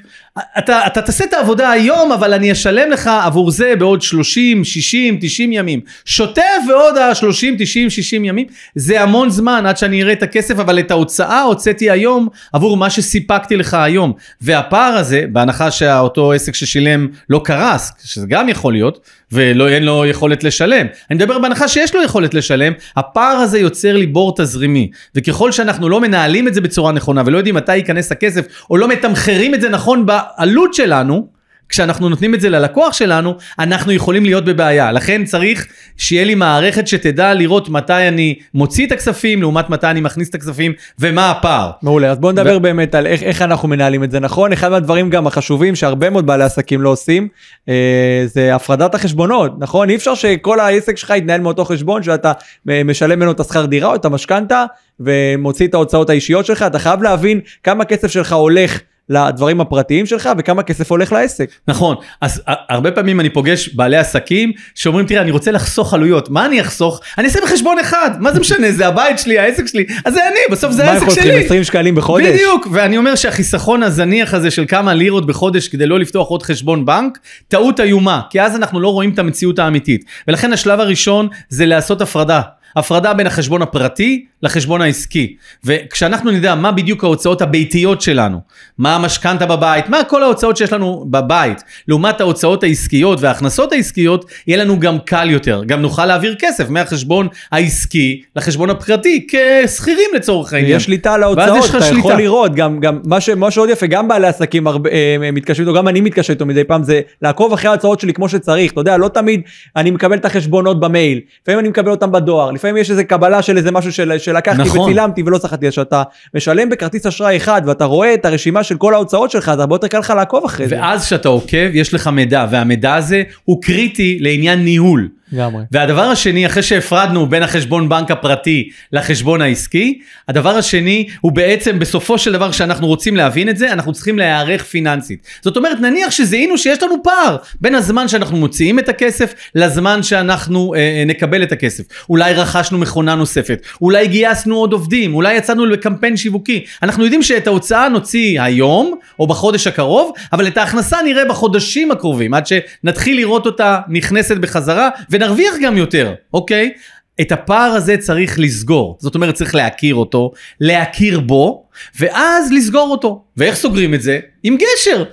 אתה, 0.58 0.88
אתה 0.88 1.02
תעשה 1.02 1.24
את 1.24 1.34
העבודה 1.34 1.72
היום, 1.72 2.12
אבל 2.12 2.34
אני 2.34 2.52
אשלם 2.52 2.92
לך 2.92 3.10
עבור 3.24 3.52
זה 3.52 3.74
בעוד 3.80 4.02
30, 4.02 4.64
60, 4.64 5.18
90 5.22 5.52
ימים. 5.52 5.80
שוטף 6.06 6.42
ועוד 6.70 6.98
ה-30, 6.98 7.46
90, 7.58 7.90
60 7.90 8.26
ימים, 8.26 8.46
זה 8.76 9.02
המון 9.02 9.30
זמן 9.30 9.66
עד 9.66 9.78
שאני 9.78 10.04
אראה 10.04 10.14
את 10.14 10.24
הכסף, 10.24 10.60
אבל 10.60 10.80
את 10.80 10.92
ההוצאה 10.92 11.42
הוצאתי 11.42 11.92
היום 11.92 12.28
עבור 12.54 12.78
מה 12.78 12.90
שסיפקתי 12.90 13.56
לך 13.56 13.74
היום. 13.74 14.14
והפער 14.42 14.98
הזה, 14.98 15.26
בהנחה 15.32 15.72
שאותו 15.72 16.32
עסק 16.32 16.56
ששילם 16.56 17.08
לא 17.30 17.42
קרס, 17.44 17.92
שזה 18.04 18.28
גם 18.30 18.50
יכול 18.50 18.74
להיות, 18.74 19.00
ואין 19.34 19.84
לו 19.84 20.06
יכולת 20.06 20.44
לשלם. 20.44 20.88
אני 21.12 21.16
מדבר 21.16 21.40
בהנחה 21.40 21.68
שיש 21.68 21.96
לו 21.96 22.04
יכולת 22.04 22.34
לשלם, 22.34 22.74
הפער 22.98 23.36
הזה 23.38 23.60
יוצר 23.60 23.98
לי 23.98 24.06
בור 24.06 24.36
תזרימי. 24.36 24.92
וככל 25.16 25.52
שאנחנו 25.52 25.90
לא 25.90 26.02
מנהלים 26.02 26.48
את 26.48 26.54
זה 26.54 26.62
בצורה 26.62 26.92
נכונה 26.92 27.24
ולא 27.26 27.38
יודעים 27.38 27.56
מתי 27.56 27.76
ייכנס 27.76 28.12
הכסף, 28.12 28.46
או 28.70 28.78
לא 28.78 28.88
מתמחרים 28.88 29.56
את 29.56 29.62
זה 29.62 29.70
נכון 29.70 30.06
בעלות 30.06 30.74
שלנו, 30.74 31.28
כשאנחנו 31.74 32.10
נותנים 32.10 32.36
את 32.36 32.42
זה 32.42 32.50
ללקוח 32.50 32.94
שלנו, 32.94 33.36
אנחנו 33.60 33.92
יכולים 33.92 34.26
להיות 34.26 34.46
בבעיה. 34.46 34.92
לכן 34.92 35.26
צריך 35.26 35.68
שיהיה 35.98 36.24
לי 36.24 36.36
מערכת 36.36 36.88
שתדע 36.88 37.34
לראות 37.34 37.70
מתי 37.70 38.08
אני 38.08 38.36
מוציא 38.54 38.88
את 38.88 38.92
הכספים, 38.92 39.42
לעומת 39.42 39.70
מתי 39.70 39.88
אני 39.88 40.02
מכניס 40.02 40.30
את 40.30 40.36
הכספים, 40.36 40.74
ומה 41.00 41.32
הפער. 41.32 41.72
מעולה, 41.82 42.12
אז 42.12 42.20
בוא 42.20 42.32
נדבר 42.32 42.60
באמת 42.60 42.96
על 42.96 43.08
איך, 43.08 43.24
איך 43.24 43.42
אנחנו 43.42 43.68
מנהלים 43.68 44.04
את 44.04 44.12
זה 44.12 44.20
נכון. 44.20 44.54
אחד 44.54 44.72
מהדברים 44.72 45.10
גם 45.10 45.28
החשובים 45.28 45.76
שהרבה 45.76 46.10
מאוד 46.10 46.26
בעלי 46.26 46.44
עסקים 46.44 46.82
לא 46.82 46.90
עושים, 46.90 47.28
אה, 47.70 48.24
זה 48.26 48.56
הפרדת 48.56 48.96
החשבונות, 48.96 49.52
נכון? 49.60 49.90
אי 49.90 49.96
אפשר 49.96 50.16
שכל 50.16 50.60
העסק 50.60 50.98
שלך 50.98 51.14
יתנהל 51.18 51.42
מאותו 51.42 51.66
חשבון 51.66 52.04
שאתה 52.04 52.32
אה, 52.70 52.84
משלם 52.84 53.20
ממנו 53.20 53.32
את 53.32 53.40
השכר 53.40 53.66
דירה 53.66 53.90
או 53.90 53.96
את 53.96 54.06
המשכנתה 54.06 54.66
ומוציא 55.00 55.68
את 55.68 55.74
ההוצאות 55.74 56.10
האישיות 56.10 56.46
שלך, 56.46 56.62
אתה 56.62 56.80
חייב 56.80 57.04
להבין 57.04 57.40
כמה 57.64 57.86
כסף 57.86 58.08
שלך 58.08 58.34
הולך 58.34 58.80
לדברים 59.14 59.62
הפרטיים 59.62 60.06
שלך 60.06 60.30
וכמה 60.38 60.64
כסף 60.64 60.92
הולך 60.92 61.12
לעסק. 61.12 61.50
נכון, 61.68 61.96
אז 62.22 62.42
ה- 62.48 62.74
הרבה 62.74 62.92
פעמים 62.92 63.20
אני 63.20 63.30
פוגש 63.30 63.70
בעלי 63.70 63.98
עסקים 63.98 64.52
שאומרים, 64.76 65.06
תראה, 65.06 65.22
אני 65.22 65.32
רוצה 65.32 65.52
לחסוך 65.52 65.94
עלויות, 65.94 66.30
מה 66.30 66.46
אני 66.46 66.62
אחסוך? 66.62 67.00
אני 67.18 67.28
אעשה 67.28 67.40
בחשבון 67.44 67.80
אחד, 67.80 68.12
מה 68.20 68.32
זה 68.32 68.40
משנה, 68.40 68.72
זה 68.72 68.88
הבית 68.88 69.20
שלי, 69.20 69.40
העסק 69.40 69.68
שלי, 69.68 69.86
אז 70.06 70.14
זה 70.14 70.28
אני, 70.28 70.40
בסוף 70.52 70.72
זה 70.72 70.84
מה 70.84 70.90
העסק 70.90 71.02
אנחנו 71.02 71.14
צריכים 71.16 71.32
שלי. 71.34 71.46
20 71.46 71.64
שקלים 71.64 71.96
בחודש? 71.96 72.26
בדיוק, 72.28 72.68
ואני 72.72 72.98
אומר 72.98 73.16
שהחיסכון 73.16 73.84
הזניח 73.84 74.34
הזה 74.34 74.52
של 74.52 74.66
כמה 74.68 74.94
לירות 74.94 75.26
בחודש 75.26 75.68
כדי 75.68 75.86
לא 75.86 76.00
לפתוח 76.00 76.28
עוד 76.28 76.44
חשבון 76.44 76.86
בנק, 76.86 77.18
טעות 77.48 77.80
איומה, 77.80 78.22
כי 78.30 78.42
אז 78.42 78.56
אנחנו 78.56 78.80
לא 78.80 78.88
רואים 78.88 79.10
את 79.14 79.20
המציאות 79.20 79.60
האמיתית. 79.60 80.06
ולכן 80.28 80.54
השלב 80.54 80.80
הראשון 80.80 81.28
זה 81.50 81.66
לעשות 81.66 82.02
הפרדה. 82.02 82.42
הפרדה 82.76 83.14
בין 83.14 83.28
החשבון 83.28 83.62
הפרטי 83.62 84.26
לחשבון 84.44 84.82
העסקי. 84.82 85.36
וכשאנחנו 85.64 86.32
נדע 86.32 86.56
מה 86.56 86.72
בדיוק 86.72 87.04
ההוצאות 87.04 87.42
הביתיות 87.42 88.02
שלנו, 88.02 88.40
מה 88.78 88.96
המשכנתה 88.96 89.46
בבית, 89.46 89.90
מה 89.90 90.04
כל 90.04 90.24
ההוצאות 90.24 90.58
שיש 90.58 90.74
לנו 90.74 91.06
בבית, 91.10 91.64
לעומת 91.88 92.22
ההוצאות 92.22 92.64
העסקיות 92.64 93.22
וההכנסות 93.22 93.72
העסקיות, 93.72 94.26
יהיה 94.48 94.64
לנו 94.64 94.80
גם 94.80 95.00
קל 95.00 95.30
יותר. 95.30 95.64
גם 95.66 95.82
נוכל 95.82 96.06
להעביר 96.06 96.36
כסף 96.40 96.70
מהחשבון 96.70 97.28
העסקי 97.52 98.22
לחשבון 98.36 98.70
הפרטי, 98.70 99.28
כשכירים 99.28 100.10
לצורך 100.16 100.54
העניין. 100.54 100.78
יש 100.78 100.84
שליטה 100.84 101.14
על 101.14 101.24
ההוצאות, 101.24 101.48
אתה 101.48 101.58
יכול 101.58 101.82
שליטה. 101.82 102.16
לראות, 102.16 102.56
גם, 102.56 102.80
גם 102.80 103.00
מה, 103.06 103.22
ש, 103.22 103.30
מה 103.30 103.52
שעוד 103.52 103.70
יפה, 103.70 103.88
גם 103.88 104.08
בעלי 104.08 104.28
עסקים 104.28 104.68
הרבה, 104.68 104.90
אה, 104.90 105.32
מתקשרים 105.34 105.68
איתו, 105.68 105.78
גם 105.78 105.88
אני 105.88 106.02
מתקשר 106.02 106.34
איתו 106.34 106.46
מדי 106.46 106.64
פעם, 106.64 106.84
זה 106.84 107.02
לעקוב 107.22 107.54
אחרי 107.54 107.70
ההוצאות 107.70 108.00
שלי 108.00 108.14
כמו 108.14 108.30
שצריך, 108.30 108.72
אתה 108.72 108.82
יודע, 108.82 108.98
לא 108.98 109.08
תמיד 109.08 109.42
אני 109.76 109.92
מקבל 109.92 110.18
את 110.18 110.26
החשבונות 110.26 110.80
במייל, 110.80 111.20
לפעמים 111.42 111.60
אני 111.60 111.70
מקבל 111.70 111.92
אותם 111.92 112.12
בדואר, 112.12 112.52
לפעמים 112.64 112.82
יש 112.82 112.92
איזה 112.92 113.04
קבלה 113.04 113.42
של 113.42 113.58
איזה 113.58 113.72
משהו 113.72 113.92
של, 113.92 114.18
שלקחתי 114.18 114.62
נכון. 114.62 114.80
וצילמתי 114.80 115.24
ולא 115.26 115.38
צחקתי, 115.38 115.68
אז 115.68 115.72
כשאתה 115.72 116.04
משלם 116.34 116.70
בכרטיס 116.70 117.06
אשראי 117.06 117.38
אחד 117.38 117.62
ואתה 117.66 117.86
רואה 117.86 118.14
את 118.14 118.26
הרשימה 118.26 118.64
של 118.64 118.78
כל 118.78 118.94
ההוצאות 118.94 119.32
שלך, 119.32 119.50
אז 119.50 119.60
הרבה 119.60 119.76
יותר 119.76 119.88
קל 119.88 120.00
לך 120.00 120.14
לעקוב 120.18 120.46
אחרי 120.46 120.68
זה. 120.68 120.76
ואז 120.76 121.06
כשאתה 121.06 121.30
עוקב, 121.30 121.70
יש 121.74 121.94
לך 121.94 122.08
מידע, 122.08 122.46
והמידע 122.52 122.96
הזה 122.96 123.24
הוא 123.44 123.62
קריטי 123.62 124.18
לעניין 124.22 124.60
ניהול. 124.60 125.10
לגמרי. 125.34 125.64
והדבר 125.72 126.02
השני, 126.02 126.46
אחרי 126.46 126.64
שהפרדנו 126.64 127.28
בין 127.28 127.44
החשבון 127.44 127.90
בנק 127.90 128.12
הפרטי 128.12 128.70
לחשבון 128.92 129.42
העסקי, 129.42 130.00
הדבר 130.28 130.58
השני 130.58 131.08
הוא 131.22 131.32
בעצם 131.32 131.80
בסופו 131.80 132.18
של 132.18 132.34
דבר 132.34 132.52
שאנחנו 132.52 132.88
רוצים 132.88 133.16
להבין 133.16 133.50
את 133.50 133.58
זה, 133.58 133.74
אנחנו 133.74 133.94
צריכים 133.94 134.20
להיערך 134.20 134.64
פיננסית. 134.64 135.28
זאת 135.42 135.58
אומרת, 135.58 135.80
נניח 135.80 136.12
שזיהינו 136.12 136.58
שיש 136.58 136.84
לנו 136.84 137.04
פער 137.04 137.38
בין 137.62 137.76
הזמן 137.76 138.08
שאנחנו 138.08 138.38
מוציאים 138.38 138.80
את 138.80 138.90
הכסף 138.90 139.34
לזמן 139.56 140.04
שאנחנו 140.04 140.74
אה, 140.74 140.80
אה, 140.80 141.04
נקבל 141.06 141.44
את 141.44 141.52
הכסף. 141.52 141.84
אולי 142.10 142.34
רכשנו 142.34 142.78
מכונה 142.78 143.16
נוספת, 143.16 143.62
אולי 143.82 144.08
גייסנו 144.08 144.56
עוד 144.56 144.74
עובדים, 144.74 145.16
אולי 145.16 145.36
יצאנו 145.36 145.66
לקמפיין 145.66 146.18
שיווקי. 146.18 146.66
אנחנו 146.84 147.04
יודעים 147.04 147.24
שאת 147.24 147.48
ההוצאה 147.48 147.90
נוציא 147.90 148.42
היום 148.42 148.96
או 149.20 149.28
בחודש 149.28 149.68
הקרוב, 149.68 150.12
אבל 150.34 150.48
את 150.48 150.58
ההכנסה 150.58 150.98
נראה 151.06 151.26
בחודשים 151.26 151.92
הקרובים, 151.92 152.34
עד 152.34 152.48
שנתחיל 152.48 153.18
לראות 153.18 153.46
אותה 153.46 153.80
נכנסת 153.88 154.38
בחזרה 154.38 154.90
ונרוויח 155.24 155.56
גם 155.62 155.78
יותר, 155.78 156.14
אוקיי? 156.34 156.74
את 157.22 157.32
הפער 157.32 157.72
הזה 157.72 157.98
צריך 157.98 158.40
לסגור, 158.40 158.98
זאת 159.00 159.16
אומרת 159.16 159.36
צריך 159.36 159.56
להכיר 159.56 159.96
אותו, 159.96 160.32
להכיר 160.60 161.20
בו, 161.20 161.68
ואז 162.00 162.52
לסגור 162.52 162.92
אותו. 162.92 163.24
ואיך 163.38 163.56
סוגרים 163.56 163.94
את 163.94 164.02
זה? 164.02 164.20
עם 164.44 164.58
גשר. 164.58 165.04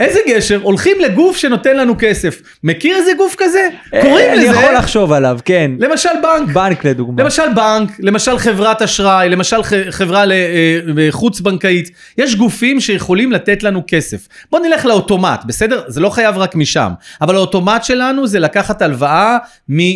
איזה 0.00 0.18
גשר? 0.28 0.60
הולכים 0.62 0.96
לגוף 1.00 1.36
שנותן 1.36 1.76
לנו 1.76 1.94
כסף. 1.98 2.40
מכיר 2.64 2.96
איזה 2.96 3.10
גוף 3.16 3.34
כזה? 3.38 3.68
קוראים 3.90 4.26
אה, 4.28 4.32
אני 4.32 4.48
לזה, 4.48 4.58
יכול 4.58 4.74
לחשוב 4.74 5.12
עליו, 5.12 5.38
כן. 5.44 5.70
למשל 5.78 6.08
בנק. 6.22 6.48
בנק 6.54 6.84
לדוגמה. 6.84 7.22
למשל 7.22 7.42
בנק, 7.56 7.90
למשל 7.98 8.38
חברת 8.38 8.82
אשראי, 8.82 9.28
למשל 9.28 9.56
חברה 9.90 10.24
ל- 10.26 10.32
אה, 10.32 11.06
חוץ 11.10 11.40
בנקאית, 11.40 11.90
יש 12.18 12.34
גופים 12.36 12.80
שיכולים 12.80 13.32
לתת 13.32 13.62
לנו 13.62 13.82
כסף. 13.86 14.28
בוא 14.50 14.60
נלך 14.60 14.84
לאוטומט, 14.86 15.44
בסדר? 15.44 15.82
זה 15.86 16.00
לא 16.00 16.10
חייב 16.10 16.38
רק 16.38 16.54
משם, 16.54 16.90
אבל 17.20 17.34
האוטומט 17.34 17.84
שלנו 17.84 18.26
זה 18.26 18.38
לקחת 18.38 18.82
הלוואה 18.82 19.36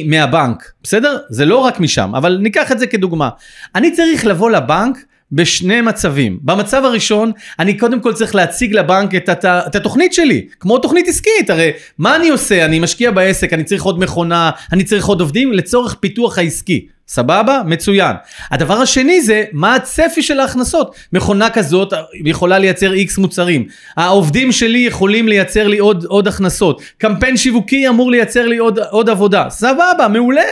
מהבנק, 0.07 0.73
בסדר? 0.83 1.19
זה 1.31 1.45
לא 1.45 1.57
רק 1.59 1.81
משם, 1.81 2.15
אבל 2.15 2.39
ניקח 2.43 2.73
את 2.73 2.79
זה 2.79 2.87
כדוגמה. 2.87 3.29
אני 3.75 3.91
צריך 3.91 4.27
לבוא 4.27 4.51
לבנק 4.51 4.99
בשני 5.35 5.81
מצבים. 5.81 6.39
במצב 6.43 6.85
הראשון, 6.85 7.33
אני 7.59 7.79
קודם 7.79 8.01
כל 8.01 8.13
צריך 8.13 8.35
להציג 8.35 8.75
לבנק 8.75 9.15
את, 9.15 9.29
הת... 9.29 9.45
את 9.45 9.75
התוכנית 9.75 10.13
שלי, 10.13 10.47
כמו 10.61 10.79
תוכנית 10.79 11.09
עסקית, 11.09 11.51
הרי 11.51 11.71
מה 11.99 12.17
אני 12.17 12.29
עושה? 12.29 12.65
אני 12.65 12.79
משקיע 12.79 13.11
בעסק, 13.11 13.53
אני 13.53 13.65
צריך 13.65 13.83
עוד 13.83 13.99
מכונה, 13.99 14.51
אני 14.73 14.85
צריך 14.85 15.07
עוד 15.07 15.21
עובדים 15.21 15.53
לצורך 15.53 15.95
פיתוח 16.01 16.39
העסקי. 16.39 16.87
סבבה? 17.09 17.63
מצוין. 17.67 18.17
הדבר 18.51 18.75
השני 18.75 19.21
זה 19.21 19.45
מה 19.53 19.75
הצפי 19.75 20.23
של 20.23 20.41
ההכנסות. 20.41 20.95
מכונה 21.13 21.51
כזאת 21.51 21.93
יכולה 22.25 22.59
לייצר 22.59 22.93
איקס 22.93 23.19
מוצרים. 23.19 23.67
העובדים 23.97 24.53
שלי 24.53 24.79
יכולים 24.79 25.29
לייצר 25.29 25.67
לי 25.67 25.79
עוד, 25.79 26.05
עוד 26.05 26.29
הכנסות. 26.29 26.83
קמפיין 26.99 27.37
שיווקי 27.37 27.89
אמור 27.89 28.11
לייצר 28.11 28.47
לי 28.47 28.57
עוד, 28.57 28.79
עוד 28.79 29.09
עבודה. 29.09 29.47
סבבה, 29.51 30.09
מעולה. 30.13 30.43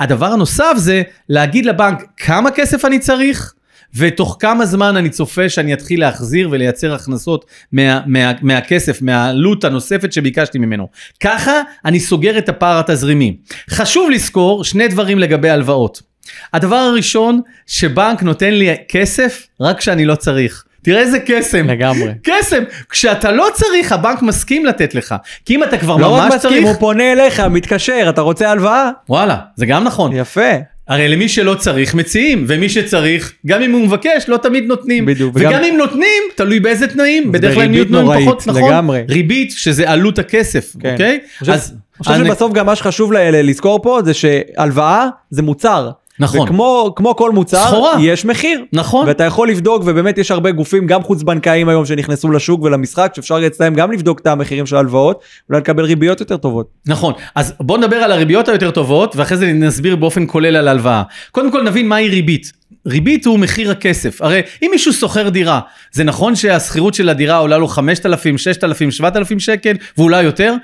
הדבר 0.00 0.26
הנוסף 0.26 0.72
זה 0.76 1.02
להגיד 1.28 1.66
לבנק 1.66 2.04
כמה 2.16 2.50
כסף 2.50 2.84
אני 2.84 2.98
צריך. 2.98 3.54
ותוך 3.96 4.36
כמה 4.40 4.66
זמן 4.66 4.96
אני 4.96 5.10
צופה 5.10 5.48
שאני 5.48 5.74
אתחיל 5.74 6.00
להחזיר 6.00 6.48
ולייצר 6.50 6.94
הכנסות 6.94 7.44
מה, 7.72 8.00
מה, 8.06 8.32
מהכסף, 8.42 9.02
מהעלות 9.02 9.64
הנוספת 9.64 10.12
שביקשתי 10.12 10.58
ממנו. 10.58 10.88
ככה 11.20 11.60
אני 11.84 12.00
סוגר 12.00 12.38
את 12.38 12.48
הפער 12.48 12.78
התזרימי. 12.78 13.36
חשוב 13.70 14.10
לזכור 14.10 14.64
שני 14.64 14.88
דברים 14.88 15.18
לגבי 15.18 15.50
הלוואות. 15.50 16.02
הדבר 16.52 16.76
הראשון, 16.76 17.40
שבנק 17.66 18.22
נותן 18.22 18.54
לי 18.54 18.74
כסף 18.88 19.46
רק 19.60 19.78
כשאני 19.78 20.04
לא 20.04 20.14
צריך. 20.14 20.64
תראה 20.82 21.00
איזה 21.00 21.18
קסם. 21.26 21.66
לגמרי. 21.66 22.12
קסם. 22.22 22.62
כשאתה 22.88 23.32
לא 23.32 23.48
צריך, 23.54 23.92
הבנק 23.92 24.22
מסכים 24.22 24.66
לתת 24.66 24.94
לך. 24.94 25.14
כי 25.44 25.54
אם 25.54 25.64
אתה 25.64 25.78
כבר 25.78 25.96
לא 25.96 26.14
רק 26.14 26.22
ממש 26.22 26.34
מסכים, 26.34 26.50
צריך... 26.50 26.66
הוא 26.66 26.74
פונה 26.80 27.12
אליך, 27.12 27.40
מתקשר, 27.40 28.06
אתה 28.08 28.20
רוצה 28.20 28.50
הלוואה? 28.50 28.90
וואלה, 29.08 29.36
זה 29.56 29.66
גם 29.66 29.84
נכון. 29.84 30.12
יפה. 30.12 30.73
הרי 30.88 31.08
למי 31.08 31.28
שלא 31.28 31.54
צריך 31.54 31.94
מציעים, 31.94 32.44
ומי 32.48 32.68
שצריך, 32.68 33.32
גם 33.46 33.62
אם 33.62 33.72
הוא 33.72 33.86
מבקש, 33.86 34.24
לא 34.28 34.36
תמיד 34.36 34.64
נותנים. 34.66 35.06
בדיוק, 35.06 35.34
וגם 35.36 35.50
וגם- 35.52 35.64
אם 35.64 35.74
נותנים, 35.78 36.22
תלוי 36.34 36.60
באיזה 36.60 36.86
תנאים, 36.86 37.32
בדרך 37.32 37.54
כלל 37.54 37.66
תנאים 37.66 37.84
נוראית, 37.88 38.24
פחות, 38.28 38.46
נכון? 38.46 38.70
לגמרי. 38.70 39.02
ריבית, 39.08 39.50
שזה 39.56 39.90
עלות 39.90 40.18
הכסף, 40.18 40.72
כן. 40.80 40.92
אוקיי? 40.92 41.10
אני 41.10 41.18
חושב- 41.38 41.52
אז... 41.52 41.74
אני 41.94 42.04
חושב 42.04 42.24
שבסוף 42.26 42.52
גם 42.52 42.66
מה 42.66 42.76
שחשוב 42.76 43.12
ל- 43.12 43.16
ל- 43.30 43.48
לזכור 43.50 43.82
פה 43.82 44.00
זה 44.04 44.14
שהלוואה 44.14 45.06
זה 45.30 45.42
מוצר. 45.42 45.90
נכון. 46.18 46.40
וכמו 46.40 46.92
כמו 46.96 47.16
כל 47.16 47.32
מוצר, 47.32 47.66
סחורה. 47.66 47.92
יש 48.00 48.24
מחיר. 48.24 48.64
נכון. 48.72 49.08
ואתה 49.08 49.24
יכול 49.24 49.48
לבדוק, 49.48 49.82
ובאמת 49.86 50.18
יש 50.18 50.30
הרבה 50.30 50.50
גופים, 50.50 50.86
גם 50.86 51.02
חוץ 51.02 51.22
בנקאיים 51.22 51.68
היום 51.68 51.86
שנכנסו 51.86 52.30
לשוק 52.30 52.62
ולמשחק, 52.62 53.12
שאפשר 53.16 53.46
אצלם 53.46 53.74
גם 53.74 53.92
לבדוק 53.92 54.20
את 54.20 54.26
המחירים 54.26 54.66
של 54.66 54.76
ההלוואות, 54.76 55.20
אולי 55.48 55.60
לקבל 55.60 55.84
ריביות 55.84 56.20
יותר 56.20 56.36
טובות. 56.36 56.66
נכון, 56.86 57.12
אז 57.34 57.54
בוא 57.60 57.78
נדבר 57.78 57.96
על 57.96 58.12
הריביות 58.12 58.48
היותר 58.48 58.70
טובות, 58.70 59.16
ואחרי 59.16 59.36
זה 59.38 59.52
נסביר 59.52 59.96
באופן 59.96 60.24
כולל 60.26 60.56
על 60.56 60.68
הלוואה. 60.68 61.02
קודם 61.30 61.50
כל 61.50 61.62
נבין 61.62 61.88
מהי 61.88 62.08
ריבית. 62.08 62.52
ריבית 62.86 63.26
הוא 63.26 63.38
מחיר 63.38 63.70
הכסף. 63.70 64.22
הרי 64.22 64.40
אם 64.62 64.68
מישהו 64.72 64.92
שוכר 64.92 65.28
דירה, 65.28 65.60
זה 65.92 66.04
נכון 66.04 66.36
שהשכירות 66.36 66.94
של 66.94 67.08
הדירה 67.08 67.36
עולה 67.36 67.58
לו 67.58 67.68
5,000, 67.68 68.38
6,000, 68.38 68.90
7,000 68.90 69.40
שקל, 69.40 69.76
ואולי 69.98 70.22
יותר? 70.22 70.54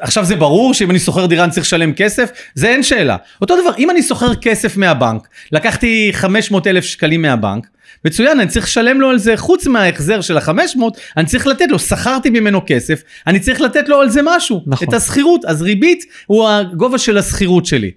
עכשיו 0.00 0.24
זה 0.24 0.36
ברור 0.36 0.74
שאם 0.74 0.90
אני 0.90 0.98
שוכר 0.98 1.26
דירה 1.26 1.44
אני 1.44 1.52
צריך 1.52 1.66
לשלם 1.66 1.92
כסף? 1.92 2.30
זה 2.54 2.68
אין 2.68 2.82
שאלה. 2.82 3.16
אותו 3.40 3.62
דבר, 3.62 3.70
אם 3.78 3.90
אני 3.90 4.02
שוכר 4.02 4.34
כסף 4.34 4.76
מהבנק, 4.76 5.28
לקחתי 5.52 6.10
500,000 6.12 6.84
שקלים 6.84 7.22
מהבנק, 7.22 7.66
מצוין, 8.04 8.40
אני 8.40 8.48
צריך 8.48 8.66
לשלם 8.66 9.00
לו 9.00 9.10
על 9.10 9.18
זה, 9.18 9.36
חוץ 9.36 9.66
מההחזר 9.66 10.20
של 10.20 10.36
ה-500, 10.36 10.80
אני 11.16 11.26
צריך 11.26 11.46
לתת 11.46 11.66
לו, 11.70 11.78
שכרתי 11.78 12.30
ממנו 12.30 12.60
כסף, 12.66 13.02
אני 13.26 13.40
צריך 13.40 13.60
לתת 13.60 13.88
לו 13.88 14.00
על 14.00 14.10
זה 14.10 14.20
משהו, 14.24 14.62
נכון. 14.66 14.88
את 14.88 14.94
השכירות, 14.94 15.44
אז 15.44 15.62
ריבית 15.62 16.04
הוא 16.26 16.48
הגובה 16.48 16.98
של 16.98 17.18
השכירות 17.18 17.66
שלי. 17.66 17.90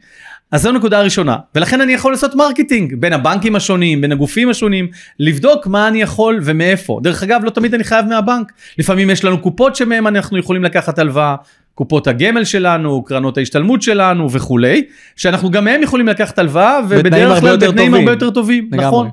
אז 0.52 0.62
זו 0.62 0.70
הנקודה 0.70 1.00
הראשונה, 1.00 1.38
ולכן 1.56 1.82
אני 1.82 1.94
יכול 1.94 2.12
לעשות 2.12 2.36
marketing 2.36 2.96
בין 2.96 3.14
הבנקים 3.14 3.56
השונים, 3.56 4.02
בין 4.02 4.12
הגופים 4.12 4.50
השונים, 4.50 4.88
לבדוק 5.20 5.68
מה 5.68 5.88
אני 5.88 6.02
יכול 6.02 6.40
ומאיפה. 6.44 7.00
דרך 7.04 7.24
אגב, 7.24 7.42
לא 7.44 7.50
תמיד 7.50 7.74
אני 7.74 7.84
חייב 7.84 8.06
מהבנק, 8.06 8.52
לפעמים 8.78 9.10
יש 9.10 9.24
לנו 9.26 9.38
קופות 9.42 9.76
שמהם 9.76 10.08
אנחנו 10.08 10.38
יכולים 10.38 10.64
לקחת 10.64 11.00
הלוואה, 11.00 11.36
קופות 11.76 12.08
הגמל 12.08 12.44
שלנו, 12.44 13.04
קרנות 13.04 13.38
ההשתלמות 13.38 13.82
שלנו 13.82 14.32
וכולי, 14.32 14.84
שאנחנו 15.16 15.52
גם 15.52 15.66
מהם 15.66 15.82
יכולים 15.82 16.08
לקחת 16.08 16.40
הלוואה, 16.40 16.80
ובדרך 16.90 17.40
כלל 17.42 17.58
בתנאים. 17.58 17.94
הרבה 17.94 18.12
יותר 18.12 18.30
טובים. 18.30 18.70
נכון. 18.72 19.10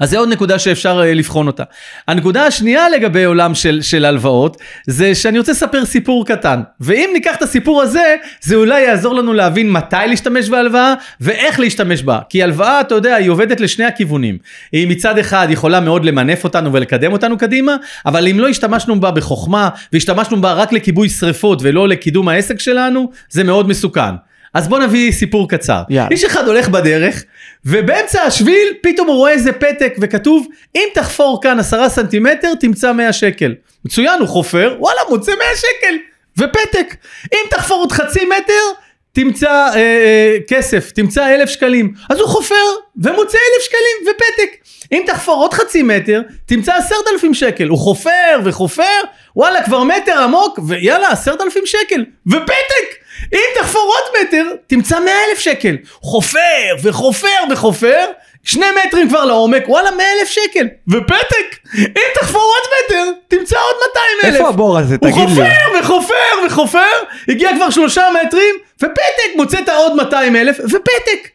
אז 0.00 0.10
זה 0.10 0.18
עוד 0.18 0.28
נקודה 0.28 0.58
שאפשר 0.58 1.00
אה, 1.04 1.14
לבחון 1.14 1.46
אותה. 1.46 1.62
הנקודה 2.08 2.46
השנייה 2.46 2.88
לגבי 2.88 3.24
עולם 3.24 3.54
של, 3.54 3.82
של 3.82 4.04
הלוואות, 4.04 4.56
זה 4.86 5.14
שאני 5.14 5.38
רוצה 5.38 5.52
לספר 5.52 5.84
סיפור 5.84 6.26
קטן. 6.26 6.60
ואם 6.80 7.10
ניקח 7.12 7.36
את 7.36 7.42
הסיפור 7.42 7.82
הזה, 7.82 8.16
זה 8.40 8.54
אולי 8.54 8.80
יעזור 8.82 9.14
לנו 9.14 9.32
להבין 9.32 9.72
מתי 9.72 9.96
להשתמש 10.06 10.48
בהלוואה, 10.48 10.94
ואיך 11.20 11.60
להשתמש 11.60 12.02
בה. 12.02 12.18
כי 12.28 12.42
הלוואה, 12.42 12.80
אתה 12.80 12.94
יודע, 12.94 13.14
היא 13.14 13.30
עובדת 13.30 13.60
לשני 13.60 13.84
הכיוונים. 13.84 14.38
היא 14.72 14.88
מצד 14.88 15.18
אחד 15.18 15.46
יכולה 15.50 15.80
מאוד 15.80 16.04
למנף 16.04 16.44
אותנו 16.44 16.72
ולקדם 16.72 17.12
אותנו 17.12 17.38
קדימה, 17.38 17.76
אבל 18.06 18.28
אם 18.28 18.40
לא 18.40 18.48
השתמשנו 18.48 19.00
בה 19.00 19.10
בחוכמה, 19.10 19.68
והשתמשנו 19.92 20.40
בה 20.40 20.52
רק 20.52 20.72
לכיבוי 20.72 21.08
שריפות 21.08 21.58
ולא 21.62 21.88
לקידום 21.88 22.28
העסק 22.28 22.60
שלנו, 22.60 23.10
זה 23.30 23.44
מאוד 23.44 23.68
מסוכן. 23.68 24.29
אז 24.54 24.68
בוא 24.68 24.78
נביא 24.78 25.12
סיפור 25.12 25.48
קצר. 25.48 25.82
יאללה. 25.88 26.08
איש 26.10 26.24
אחד 26.24 26.48
הולך 26.48 26.68
בדרך, 26.68 27.24
ובאמצע 27.64 28.22
השביל 28.22 28.68
פתאום 28.82 29.08
הוא 29.08 29.16
רואה 29.16 29.32
איזה 29.32 29.52
פתק 29.52 29.94
וכתוב, 30.00 30.46
אם 30.76 30.88
תחפור 30.94 31.42
כאן 31.42 31.58
עשרה 31.58 31.88
סנטימטר 31.88 32.54
תמצא 32.54 32.92
100 32.92 33.12
שקל. 33.12 33.54
מצוין, 33.84 34.20
הוא 34.20 34.28
חופר, 34.28 34.76
וואלה, 34.78 35.00
מוצא 35.08 35.32
100 35.32 35.40
שקל, 35.56 35.96
ופתק. 36.38 36.96
אם 37.32 37.38
תחפור 37.50 37.78
עוד 37.78 37.92
חצי 37.92 38.24
מטר, 38.24 38.80
תמצא 39.12 39.50
אה, 39.50 39.76
אה, 39.76 40.36
כסף, 40.48 40.90
תמצא 40.90 41.34
אלף 41.34 41.50
שקלים. 41.50 41.92
אז 42.10 42.18
הוא 42.18 42.28
חופר 42.28 42.54
ומוצא 42.96 43.38
אלף 43.38 43.64
שקלים 43.64 44.14
ופתק. 44.14 44.56
אם 44.92 45.02
תחפור 45.06 45.42
עוד 45.42 45.54
חצי 45.54 45.82
מטר, 45.82 46.22
תמצא 46.46 46.74
עשרת 46.74 47.08
אלפים 47.12 47.34
שקל. 47.34 47.68
הוא 47.68 47.78
חופר 47.78 48.40
וחופר, 48.44 49.00
וואלה, 49.36 49.62
כבר 49.62 49.82
מטר 49.82 50.18
עמוק, 50.22 50.58
ויאללה, 50.68 51.08
עשרת 51.08 51.40
אלפים 51.40 51.66
שקל, 51.66 52.04
ופתק! 52.26 53.00
אם 53.32 53.60
תחפור 53.60 53.94
עוד 53.94 54.22
מטר, 54.22 54.44
תמצא 54.66 55.00
מאה 55.00 55.24
אלף 55.30 55.38
שקל. 55.38 55.76
חופר 55.90 56.76
וחופר 56.82 57.28
וחופר, 57.50 58.04
שני 58.44 58.66
מטרים 58.86 59.08
כבר 59.08 59.24
לעומק, 59.24 59.62
וואלה, 59.68 59.90
מאה 59.90 60.12
אלף 60.20 60.28
שקל, 60.28 60.66
ופתק! 60.88 61.56
אם 61.78 62.02
תחפור 62.14 62.42
עוד 62.42 62.72
מטר, 62.84 63.10
תמצא 63.28 63.56
עוד 63.58 63.76
200 63.88 64.04
אלף. 64.24 64.34
איפה 64.34 64.48
הבור 64.48 64.78
הזה? 64.78 64.96
הוא 65.00 65.10
תגיד 65.10 65.28
לי. 65.28 65.34
חופר 65.34 65.80
וחופר 65.80 66.46
וחופר, 66.46 67.02
הגיע 67.28 67.50
כבר 67.56 67.70
שלושה 67.70 68.08
מטרים, 68.24 68.54
ופתק, 68.76 69.36
מוצאת 69.36 69.68
עוד 69.68 69.94
200 69.96 70.36
אלף, 70.36 70.58
ופתק. 70.64 71.28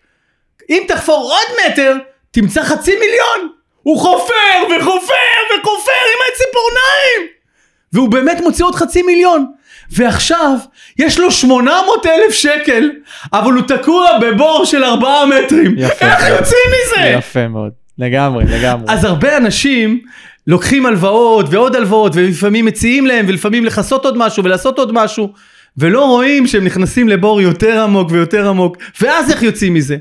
אם 0.70 0.84
תחפור 0.88 1.32
עוד 1.34 1.58
מטר, 1.66 1.96
תמצא 2.32 2.64
חצי 2.64 2.96
מיליון. 3.00 3.50
הוא 3.84 4.00
חופר 4.00 4.76
וחופר 4.80 5.14
וחופר 5.60 5.92
עם 5.92 6.20
הציפורניים. 6.32 7.36
והוא 7.96 8.10
באמת 8.10 8.38
מוצא 8.44 8.64
עוד 8.64 8.76
חצי 8.76 9.02
מיליון. 9.02 9.46
ועכשיו, 9.92 10.58
יש 11.00 11.20
לו 11.20 11.32
800 11.32 12.06
אלף 12.06 12.34
שקל, 12.34 12.92
אבל 13.34 13.54
הוא 13.54 13.62
תקוע 13.62 14.08
בבור 14.22 14.66
של 14.66 14.84
4 14.84 15.10
מטרים. 15.26 15.76
יפה. 15.78 16.06
איך 16.06 16.30
יוצאים 16.30 16.68
מזה? 16.70 17.08
יפה 17.08 17.48
מאוד. 17.48 17.72
לגמרי, 17.98 18.46
לגמרי. 18.46 18.86
אז 18.94 19.04
הרבה 19.04 19.38
אנשים 19.38 20.00
לוקחים 20.48 20.86
הלוואות 20.86 21.46
ועוד 21.50 21.76
הלוואות 21.76 22.12
ולפעמים 22.16 22.66
מציעים 22.66 23.08
להם 23.08 23.26
ולפעמים 23.30 23.66
לכסות 23.66 24.06
עוד 24.06 24.18
משהו 24.18 24.44
ולעשות 24.44 24.80
עוד 24.80 24.92
משהו 24.94 25.30
ולא 25.78 26.06
רואים 26.06 26.48
שהם 26.48 26.66
נכנסים 26.66 27.10
לבור 27.10 27.42
יותר 27.42 27.84
עמוק 27.84 28.12
ויותר 28.12 28.50
עמוק 28.50 28.78
ואז 29.02 29.32
איך 29.32 29.44
יוצאים 29.44 29.74
מזה. 29.74 29.98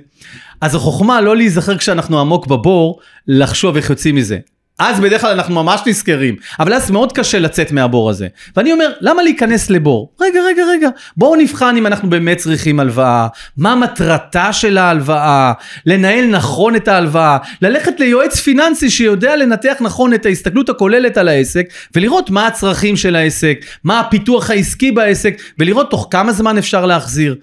אז 0.60 0.74
החוכמה 0.74 1.20
לא 1.20 1.36
להיזכר 1.36 1.78
כשאנחנו 1.78 2.20
עמוק 2.20 2.46
בבור 2.46 3.00
לחשוב 3.28 3.76
איך 3.76 3.90
יוצאים 3.90 4.14
מזה. 4.14 4.38
אז 4.78 5.00
בדרך 5.00 5.20
כלל 5.20 5.30
אנחנו 5.30 5.54
ממש 5.54 5.80
נזכרים, 5.86 6.36
אבל 6.60 6.74
אז 6.74 6.90
מאוד 6.90 7.12
קשה 7.12 7.38
לצאת 7.38 7.72
מהבור 7.72 8.10
הזה. 8.10 8.28
ואני 8.56 8.72
אומר, 8.72 8.92
למה 9.00 9.22
להיכנס 9.22 9.70
לבור? 9.70 10.12
רגע, 10.20 10.40
רגע, 10.46 10.62
רגע, 10.70 10.88
בואו 11.16 11.36
נבחן 11.36 11.76
אם 11.76 11.86
אנחנו 11.86 12.10
באמת 12.10 12.36
צריכים 12.36 12.80
הלוואה, 12.80 13.26
מה 13.56 13.74
מטרתה 13.74 14.52
של 14.52 14.78
ההלוואה, 14.78 15.52
לנהל 15.86 16.26
נכון 16.26 16.76
את 16.76 16.88
ההלוואה, 16.88 17.38
ללכת 17.62 18.00
ליועץ 18.00 18.40
פיננסי 18.40 18.90
שיודע 18.90 19.36
לנתח 19.36 19.76
נכון 19.80 20.14
את 20.14 20.26
ההסתכלות 20.26 20.68
הכוללת 20.68 21.16
על 21.16 21.28
העסק, 21.28 21.66
ולראות 21.96 22.30
מה 22.30 22.46
הצרכים 22.46 22.96
של 22.96 23.16
העסק, 23.16 23.58
מה 23.84 24.00
הפיתוח 24.00 24.50
העסקי 24.50 24.92
בעסק, 24.92 25.36
ולראות 25.58 25.90
תוך 25.90 26.08
כמה 26.10 26.32
זמן 26.32 26.58
אפשר 26.58 26.86
להחזיר. 26.86 27.36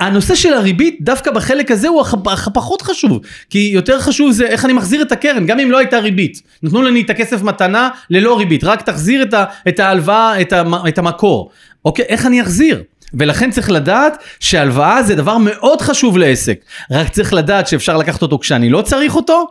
הנושא 0.00 0.34
של 0.34 0.52
הריבית 0.54 0.96
דווקא 1.00 1.30
בחלק 1.30 1.70
הזה 1.70 1.88
הוא 1.88 2.00
הח- 2.00 2.14
הח- 2.26 2.46
הפחות 2.46 2.82
חשוב. 2.82 3.20
כי 3.50 3.70
יותר 3.74 4.00
חשוב 4.00 4.32
זה 4.32 4.46
איך 4.46 4.64
אני 4.64 4.72
מחזיר 4.72 5.02
את 5.02 5.12
הקרן 5.12 5.46
גם 5.46 5.60
אם 5.60 5.70
לא 5.70 5.78
הייתה 5.78 5.98
ריבית. 5.98 6.42
נתנו 6.62 6.82
לי 6.82 7.00
את 7.00 7.10
הכסף 7.10 7.42
מתנה 7.42 7.88
ללא 8.10 8.38
ריבית. 8.38 8.64
רק 8.64 8.82
תחזיר 8.82 9.22
את, 9.22 9.34
ה, 9.34 9.44
את 9.68 9.80
ההלוואה 9.80 10.40
את, 10.40 10.52
המ, 10.52 10.74
את 10.74 10.98
המקור. 10.98 11.50
אוקיי 11.84 12.04
איך 12.08 12.26
אני 12.26 12.42
אחזיר? 12.42 12.82
ולכן 13.14 13.50
צריך 13.50 13.70
לדעת 13.70 14.22
שהלוואה 14.40 15.02
זה 15.02 15.14
דבר 15.14 15.38
מאוד 15.38 15.80
חשוב 15.80 16.18
לעסק. 16.18 16.58
רק 16.90 17.08
צריך 17.08 17.32
לדעת 17.34 17.66
שאפשר 17.68 17.96
לקחת 17.96 18.22
אותו 18.22 18.38
כשאני 18.38 18.70
לא 18.70 18.82
צריך 18.82 19.16
אותו 19.16 19.46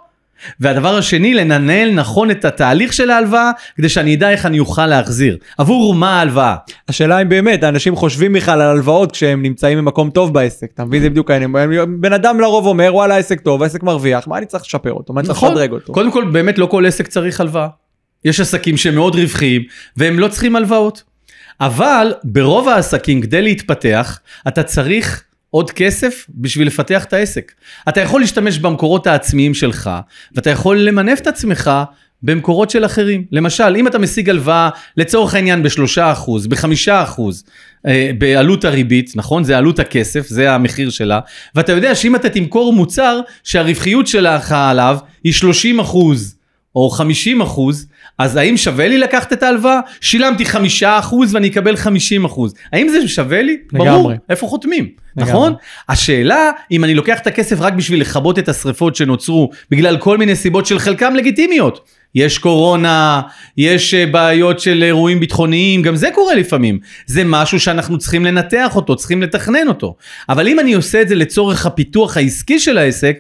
והדבר 0.60 0.98
השני, 0.98 1.34
לנהל 1.34 1.92
נכון 1.92 2.32
את 2.32 2.46
התהליך 2.46 2.94
של 2.94 3.10
ההלוואה, 3.10 3.52
כדי 3.78 3.90
שאני 3.90 4.16
אדע 4.16 4.30
איך 4.30 4.46
אני 4.46 4.60
אוכל 4.60 4.88
להחזיר. 4.88 5.38
עבור 5.58 5.94
מה 5.94 6.20
ההלוואה? 6.20 6.56
השאלה 6.90 7.22
אם 7.22 7.30
באמת 7.30 7.64
אנשים 7.64 7.96
חושבים 7.96 8.34
בכלל 8.34 8.62
על 8.62 8.70
הלוואות 8.70 9.12
כשהם 9.12 9.42
נמצאים 9.42 9.78
במקום 9.78 10.10
טוב 10.10 10.34
בעסק 10.34 10.68
אתה 10.74 10.86
מבין 10.86 11.02
זה 11.02 11.10
בדיוק 11.10 11.32
העניין 11.32 11.54
בן 12.02 12.14
אדם 12.14 12.40
לרוב 12.40 12.66
אומר 12.66 12.90
וואלה 12.94 13.16
העסק 13.16 13.40
טוב 13.40 13.64
העסק 13.64 13.84
מרוויח 13.84 14.28
מה 14.28 14.38
אני 14.38 14.46
צריך 14.46 14.64
לשפר 14.64 14.94
אותו 14.94 15.14
מה 15.14 15.20
אני 15.20 15.28
צריך 15.28 15.44
לשדרג 15.44 15.72
אותו. 15.72 15.94
קודם 15.94 16.12
כל, 16.12 16.26
באמת 16.32 16.58
לא 16.58 16.66
כל 16.66 16.86
עסק 16.86 17.08
צריך 17.08 17.42
הלוואה. 17.42 17.68
יש 18.26 18.40
עסקים 18.40 18.78
שהם 18.78 18.96
מאוד 18.96 19.16
רווחיים, 19.16 19.62
והם 19.98 20.20
לא 20.20 20.28
צריכים 20.28 20.56
הלוואות. 20.56 21.04
אבל 21.62 22.14
ברוב 22.24 22.68
העסקים, 22.68 23.22
כדי 23.22 23.42
להתפתח, 23.42 24.20
אתה 24.48 24.64
צריך 24.64 25.24
עוד 25.56 25.72
כסף 25.72 26.26
בשביל 26.30 26.68
לפתח 26.68 27.04
את 27.04 27.13
העסק. 27.13 27.52
אתה 27.89 28.02
יכול 28.02 28.22
להשתמש 28.22 28.60
במקורות 28.60 29.08
העצמיים 29.08 29.54
שלך, 29.54 29.89
ואתה 30.36 30.50
יכול 30.50 30.80
למנף 30.80 31.20
את 31.20 31.28
עצמך 31.28 31.72
במקורות 32.24 32.70
של 32.70 32.86
אחרים. 32.86 33.24
למשל, 33.32 33.76
אם 33.76 33.88
אתה 33.88 34.00
משיג 34.00 34.30
הלוואה, 34.30 34.70
לצורך 34.98 35.36
העניין 35.36 35.63
בשלושה 35.63 36.12
אחוז, 36.12 36.48
בחמישה 36.48 37.04
אחוז, 37.04 37.44
אה, 37.88 38.12
בעלות 38.18 38.65
הריבית, 38.65 39.12
נכון? 39.15 39.44
זה 39.44 39.58
עלות 39.58 39.80
הכסף, 39.80 40.28
זה 40.28 40.52
המחיר 40.52 40.89
שלה, 40.89 41.20
ואתה 41.56 41.72
יודע 41.72 41.96
שאם 41.96 42.15
אתה 42.15 42.30
תמכור 42.30 42.74
מוצר 42.74 43.20
שהרווחיות 43.44 44.08
שלך 44.08 44.52
עליו 44.52 44.98
היא 45.24 45.34
30 45.34 45.80
אחוז, 45.80 46.36
או 46.76 46.89
50 46.89 47.41
אחוז, 47.41 47.88
אז 48.17 48.36
האם 48.36 48.58
שווה 48.58 48.88
לי 48.88 48.97
לקחת 48.97 49.34
את 49.34 49.43
ההלוואה? 49.43 49.80
שילמתי 50.01 50.45
5 50.45 50.84
אחוז 50.84 51.34
ואני 51.34 51.47
אקבל 51.47 51.75
50 51.75 52.25
אחוז. 52.25 52.54
האם 52.73 52.89
זה 52.89 53.08
שווה 53.08 53.41
לי? 53.41 53.58
לגמרי. 53.73 53.89
ברור. 53.89 54.12
איפה 54.30 54.47
חותמים? 54.47 54.89
לגמרי. 55.17 55.32
נכון? 55.32 55.54
השאלה, 55.89 56.51
אם 56.71 56.84
אני 56.84 56.93
לוקח 56.93 57.19
את 57.19 57.28
הכסף 57.28 57.62
רק 57.62 57.73
בשביל 57.73 58.01
לכבות 58.01 58.39
את 58.39 58.49
השריפות 58.49 58.95
שנוצרו 58.95 59.49
בגלל 59.71 59.97
כל 59.97 60.17
מיני 60.17 60.36
סיבות 60.36 60.65
של 60.65 60.80
חלקם 60.80 61.15
לגיטימיות. 61.15 61.89
יש 62.15 62.38
קורונה, 62.38 63.21
יש 63.58 63.93
אה, 63.93 64.06
בעיות 64.06 64.60
של 64.60 64.84
אירועים 64.84 65.19
ביטחוניים, 65.19 65.82
גם 65.82 65.95
זה 65.95 66.10
קורה 66.13 66.36
לפעמים. 66.36 66.80
זה 67.06 67.23
משהו 67.25 67.60
שאנחנו 67.60 67.97
צריכים 67.97 68.25
לנתח 68.25 68.75
אותו, 68.75 68.95
צריכים 68.95 69.21
לתכנן 69.21 69.67
אותו. 69.67 69.95
אבל 70.30 70.47
אם 70.47 70.60
אני 70.60 70.73
עושה 70.73 71.01
את 71.01 71.08
זה 71.08 71.15
לצורך 71.15 71.65
הפיתוח 71.65 72.17
העסקי 72.17 72.60
של 72.60 72.78
העסק, 72.78 73.17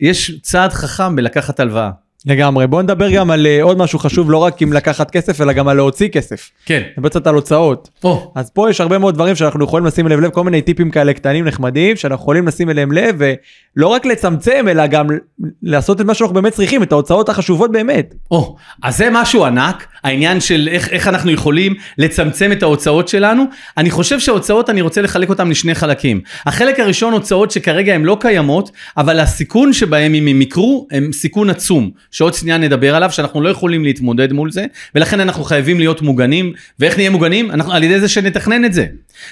יש 0.00 0.32
צעד 0.42 0.72
חכם 0.72 1.16
בלקחת 1.16 1.60
הלוואה. 1.60 1.90
לגמרי 2.26 2.66
בוא 2.66 2.82
נדבר 2.82 3.10
גם 3.10 3.30
על 3.30 3.46
אה, 3.46 3.62
עוד 3.62 3.78
משהו 3.78 3.98
חשוב 3.98 4.30
לא 4.30 4.36
רק 4.36 4.62
עם 4.62 4.72
לקחת 4.72 5.10
כסף 5.10 5.40
אלא 5.40 5.52
גם 5.52 5.68
על 5.68 5.76
להוציא 5.76 6.08
כסף. 6.08 6.50
כן. 6.66 6.82
נדבר 6.96 7.08
קצת 7.08 7.26
על 7.26 7.34
הוצאות. 7.34 7.88
או, 8.04 8.32
אז 8.34 8.50
פה 8.50 8.70
יש 8.70 8.80
הרבה 8.80 8.98
מאוד 8.98 9.14
דברים 9.14 9.34
שאנחנו 9.34 9.64
יכולים 9.64 9.86
לשים 9.86 10.06
אליהם 10.06 10.20
לב, 10.20 10.30
כל 10.30 10.44
מיני 10.44 10.62
טיפים 10.62 10.90
כאלה 10.90 11.12
קטנים 11.12 11.44
נחמדים 11.44 11.96
שאנחנו 11.96 12.22
יכולים 12.22 12.48
לשים 12.48 12.70
אליהם 12.70 12.92
לב 12.92 13.16
ולא 13.18 13.86
רק 13.86 14.06
לצמצם 14.06 14.66
אלא 14.68 14.86
גם 14.86 15.06
לעשות 15.62 16.00
את 16.00 16.06
מה 16.06 16.14
שאנחנו 16.14 16.34
באמת 16.34 16.52
צריכים, 16.52 16.82
את 16.82 16.92
ההוצאות 16.92 17.28
החשובות 17.28 17.72
באמת. 17.72 18.14
או, 18.30 18.56
אז 18.82 18.96
זה 18.96 19.08
משהו 19.12 19.44
ענק, 19.44 19.86
העניין 20.04 20.40
של 20.40 20.68
איך, 20.72 20.88
איך 20.88 21.08
אנחנו 21.08 21.30
יכולים 21.30 21.74
לצמצם 21.98 22.52
את 22.52 22.62
ההוצאות 22.62 23.08
שלנו. 23.08 23.44
אני 23.76 23.90
חושב 23.90 24.20
שההוצאות, 24.20 24.70
אני 24.70 24.80
רוצה 24.80 25.02
לחלק 25.02 25.28
אותן 25.28 25.48
לשני 25.48 25.74
חלקים. 25.74 26.20
החלק 26.46 26.80
הראשון, 26.80 27.12
הוצאות 27.12 27.50
שכרגע 27.50 27.94
הן 27.94 28.02
לא 28.02 28.16
קיימות, 28.20 28.70
אבל 28.96 29.20
הסיכון 29.20 29.72
שבהם 29.72 30.14
אם 30.14 30.26
הם 30.26 30.42
יקרו, 30.42 30.86
הם 30.90 31.12
סיכון 31.12 31.50
עצום, 31.50 31.90
שעוד 32.10 32.34
שנייה 32.34 32.58
נדבר 32.58 32.94
עליו, 32.94 33.10
שאנחנו 33.12 33.40
לא 33.40 33.48
יכולים 33.48 33.84
להתמודד 33.84 34.32
מול 34.32 34.50
זה, 34.50 34.66
ולכן 34.94 35.20
אנחנו 35.20 35.44
חייבים 35.44 35.78
להיות 35.78 36.02
מוגנים, 36.02 36.52
ואיך 36.78 36.96
נהיה 36.96 37.10
מוגנים? 37.10 37.50
אנחנו, 37.50 37.72
על 37.72 37.82
ידי 37.82 38.00
זה 38.00 38.08
שנתכנן 38.08 38.64
את 38.64 38.74
זה. 38.74 38.86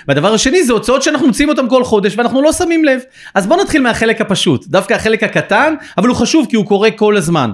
והדבר 0.08 0.34
השני 0.34 0.64
זה 0.64 0.72
הוצאות 0.72 1.02
שאנחנו 1.02 1.26
מוציאים 1.26 1.48
אותן 1.48 1.68
כל 1.68 1.84
חודש 1.84 2.16
ואנחנו 2.16 2.42
לא 2.42 2.52
שמים 2.52 2.84
לב. 2.84 3.00
אז 3.34 3.46
בואו 3.46 3.62
נתחיל 3.62 3.82
מהחלק 3.82 4.20
הפשוט, 4.20 4.66
דווקא 4.66 4.94
החלק 4.94 5.22
הקטן, 5.22 5.74
אבל 5.98 6.08
הוא 6.08 6.16
חשוב 6.16 6.46
כי 6.50 6.56
הוא 6.56 6.66
קורה 6.66 6.90
כל 6.90 7.16
הזמן. 7.16 7.50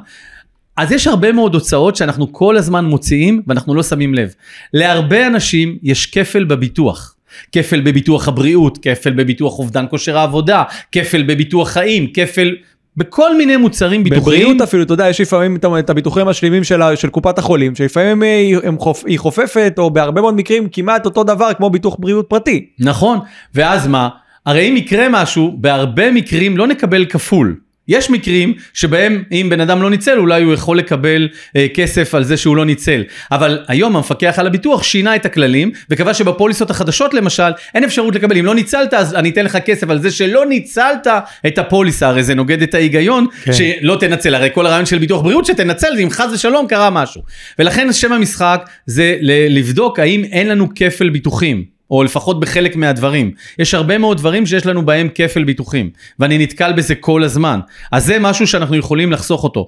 אז 0.77 0.93
יש 0.93 1.07
הרבה 1.07 1.33
מאוד 1.33 1.55
הוצאות 1.55 1.97
שאנחנו 1.97 2.33
כל 2.33 2.57
הזמן 2.57 2.85
מוציאים 2.85 3.43
ואנחנו 3.47 3.75
לא 3.75 3.83
שמים 3.83 4.15
לב. 4.15 4.35
להרבה 4.75 5.27
אנשים 5.27 5.79
יש 5.83 6.07
כפל 6.07 6.45
בביטוח. 6.45 7.15
כפל 7.53 7.81
בביטוח 7.81 8.29
הבריאות, 8.29 8.79
כפל 8.83 9.11
בביטוח 9.11 9.59
אובדן 9.59 9.85
כושר 9.91 10.19
העבודה, 10.19 10.63
כפל 10.93 11.23
בביטוח 11.23 11.69
חיים, 11.69 12.13
כפל 12.13 12.57
בכל 12.97 13.37
מיני 13.37 13.57
מוצרים 13.57 14.05
ביטוחיים. 14.05 14.23
בבריאות 14.25 14.61
אפילו, 14.61 14.83
אתה 14.83 14.93
יודע, 14.93 15.09
יש 15.09 15.21
לפעמים 15.21 15.57
את 15.79 15.91
הביטוחים 15.91 16.27
המשלימים 16.27 16.65
של, 16.65 16.81
של 16.95 17.09
קופת 17.09 17.39
החולים, 17.39 17.75
שלפעמים 17.75 18.23
היא, 18.23 18.57
הם 18.65 18.79
חופ, 18.79 19.05
היא 19.07 19.19
חופפת, 19.19 19.75
או 19.79 19.91
בהרבה 19.91 20.21
מאוד 20.21 20.35
מקרים 20.35 20.69
כמעט 20.73 21.07
אותו 21.07 21.25
דבר 21.25 21.53
כמו 21.53 21.71
ביטוח 21.71 21.97
בריאות 21.99 22.27
פרטי. 22.29 22.67
נכון, 22.79 23.19
ואז 23.55 23.87
מה? 23.87 24.09
הרי 24.47 24.71
אם 24.71 24.77
יקרה 24.77 25.07
משהו, 25.11 25.57
בהרבה 25.61 26.11
מקרים 26.11 26.57
לא 26.57 26.67
נקבל 26.67 27.05
כפול. 27.05 27.57
יש 27.89 28.11
מקרים 28.11 28.55
שבהם 28.75 29.23
אם 29.33 29.47
בן 29.51 29.61
אדם 29.61 29.83
לא 29.83 29.91
ניצל 29.91 30.19
אולי 30.19 30.43
הוא 30.43 30.55
יכול 30.55 30.79
לקבל 30.79 31.29
אה, 31.57 31.67
כסף 31.75 32.15
על 32.15 32.25
זה 32.25 32.37
שהוא 32.37 32.57
לא 32.57 32.65
ניצל. 32.65 33.03
אבל 33.33 33.59
היום 33.69 33.97
המפקח 33.97 34.35
על 34.39 34.47
הביטוח 34.47 34.83
שינה 34.83 35.17
את 35.17 35.27
הכללים 35.27 35.71
וקבע 35.91 36.15
שבפוליסות 36.15 36.71
החדשות 36.71 37.15
למשל 37.15 37.53
אין 37.75 37.85
אפשרות 37.85 38.15
לקבל. 38.15 38.39
אם 38.39 38.45
לא 38.45 38.55
ניצלת 38.55 38.95
אז 38.95 39.15
אני 39.15 39.31
אתן 39.31 39.45
לך 39.45 39.57
כסף 39.57 39.91
על 39.91 39.99
זה 40.03 40.11
שלא 40.11 40.47
ניצלת 40.47 41.07
את 41.47 41.59
הפוליסה. 41.59 42.09
הרי 42.09 42.23
זה 42.23 42.35
נוגד 42.35 42.63
את 42.63 42.75
ההיגיון 42.75 43.27
כן. 43.45 43.53
שלא 43.53 43.97
תנצל. 44.01 44.35
הרי 44.35 44.49
כל 44.55 44.67
הרעיון 44.67 44.87
של 44.87 44.99
ביטוח 44.99 45.23
בריאות 45.23 45.47
שתנצל 45.47 45.99
אם 46.03 46.11
חס 46.11 46.31
ושלום 46.35 46.67
קרה 46.67 46.91
משהו. 46.91 47.23
ולכן 47.59 47.93
שם 47.93 48.13
המשחק 48.13 48.69
זה 48.87 49.17
לבדוק 49.49 49.99
האם 49.99 50.25
אין 50.25 50.49
לנו 50.49 50.69
כפל 50.75 51.09
ביטוחים. 51.09 51.74
או 51.99 52.05
לפחות 52.05 52.41
בחלק 52.41 52.77
מהדברים. 52.77 53.31
יש 53.59 53.75
הרבה 53.75 53.99
מאוד 53.99 54.17
דברים 54.17 54.47
שיש 54.47 54.67
לנו 54.67 54.87
בהם 54.87 55.09
כפל 55.15 55.45
ביטוחים, 55.45 55.91
ואני 56.19 56.39
נתקל 56.39 56.73
בזה 56.73 56.95
כל 56.95 57.25
הזמן. 57.25 57.61
אז 57.93 58.05
זה 58.05 58.19
משהו 58.19 58.47
שאנחנו 58.47 58.77
יכולים 58.77 59.13
לחסוך 59.13 59.45
אותו. 59.45 59.67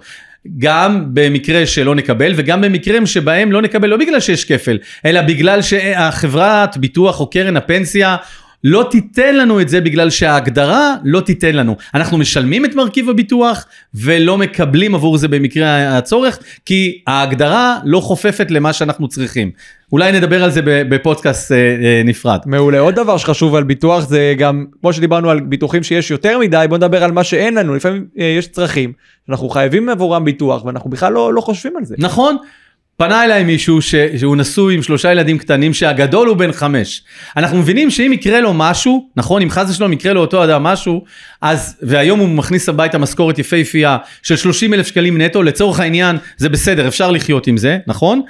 גם 0.59 1.05
במקרה 1.15 1.67
שלא 1.67 1.95
נקבל 1.95 2.33
וגם 2.37 2.61
במקרים 2.61 3.07
שבהם 3.07 3.53
לא 3.53 3.63
נקבל 3.63 3.89
לא 3.89 3.97
בגלל 3.97 4.21
שיש 4.21 4.45
כפל, 4.45 4.79
אלא 5.05 5.23
בגלל 5.23 5.63
שהחברת 5.63 6.77
ביטוח 6.77 7.21
או 7.21 7.31
קרן 7.31 7.57
הפנסיה 7.57 8.17
לא 8.69 8.87
תיתן 8.91 9.37
לנו 9.37 9.61
את 9.61 9.69
זה 9.69 9.81
בגלל 9.81 10.11
שההגדרה 10.11 10.95
לא 11.05 11.21
תיתן 11.21 11.57
לנו. 11.57 11.77
אנחנו 11.95 12.19
משלמים 12.19 12.65
את 12.65 12.75
מרכיב 12.75 13.11
הביטוח 13.11 13.67
ולא 13.95 14.39
מקבלים 14.39 14.95
עבור 14.95 15.19
זה 15.19 15.29
במקרה 15.29 15.99
הצורך, 15.99 16.39
כי 16.65 17.03
ההגדרה 17.07 17.79
לא 17.85 18.01
חופפת 18.01 18.51
למה 18.51 18.73
שאנחנו 18.73 19.09
צריכים. 19.09 19.51
אולי 19.93 20.13
נדבר 20.13 20.45
על 20.45 20.51
זה 20.51 20.61
בפודקאסט 20.65 21.53
אה, 21.53 21.57
אה, 21.57 22.03
נפרד. 22.05 22.39
מעולה. 22.47 22.79
עוד 22.79 22.95
דבר 22.95 23.17
שחשוב 23.17 23.55
על 23.55 23.65
ביטוח 23.65 24.09
זה 24.09 24.35
גם, 24.39 24.65
כמו 24.81 24.93
שדיברנו 24.93 25.31
על 25.31 25.41
ביטוחים 25.41 25.83
שיש 25.83 26.11
יותר 26.11 26.39
מדי, 26.39 26.67
בוא 26.69 26.77
נדבר 26.77 27.05
על 27.05 27.13
מה 27.13 27.25
שאין 27.25 27.55
לנו. 27.55 27.75
לפעמים 27.75 28.05
אה, 28.19 28.25
יש 28.25 28.49
צרכים, 28.49 28.93
אנחנו 29.29 29.49
חייבים 29.49 29.89
עבורם 29.89 30.25
ביטוח 30.25 30.65
ואנחנו 30.65 30.91
בכלל 30.91 31.13
לא, 31.13 31.35
לא 31.35 31.41
חושבים 31.41 31.77
על 31.77 31.85
זה. 31.85 31.95
נכון. 31.99 32.37
פנה 32.99 33.25
אליי 33.25 33.45
מישהו 33.45 33.83
ש... 33.83 33.95
שהוא 34.19 34.37
נשוי 34.37 34.75
עם 34.75 34.83
שלושה 34.83 35.13
ילדים 35.13 35.39
קטנים 35.39 35.75
שהגדול 35.75 36.29
הוא 36.29 36.37
בן 36.37 36.53
חמש. 36.53 37.03
אנחנו 37.37 37.59
מבינים 37.59 37.91
שאם 37.91 38.13
יקרה 38.13 38.41
לו 38.41 38.55
משהו, 38.55 39.09
נכון, 39.17 39.43
אם 39.43 39.51
חס 39.51 39.71
ושלום 39.71 39.93
יקרה 39.93 40.13
לאותו 40.13 40.45
אדם 40.45 40.63
משהו, 40.63 41.05
אז, 41.43 41.77
והיום 41.83 42.19
הוא 42.19 42.29
מכניס 42.29 42.69
הביתה 42.69 42.99
משכורת 42.99 43.39
יפהפייה 43.39 43.97
של 44.23 44.37
30 44.37 44.75
אלף 44.75 44.87
שקלים 44.87 45.21
נטו, 45.21 45.43
לצורך 45.43 45.81
העניין 45.81 46.17
זה 46.37 46.49
בסדר, 46.49 46.89
אפשר 46.89 47.11
לחיות 47.11 47.47
עם 47.47 47.57
זה, 47.57 47.79
נכון? 47.87 48.23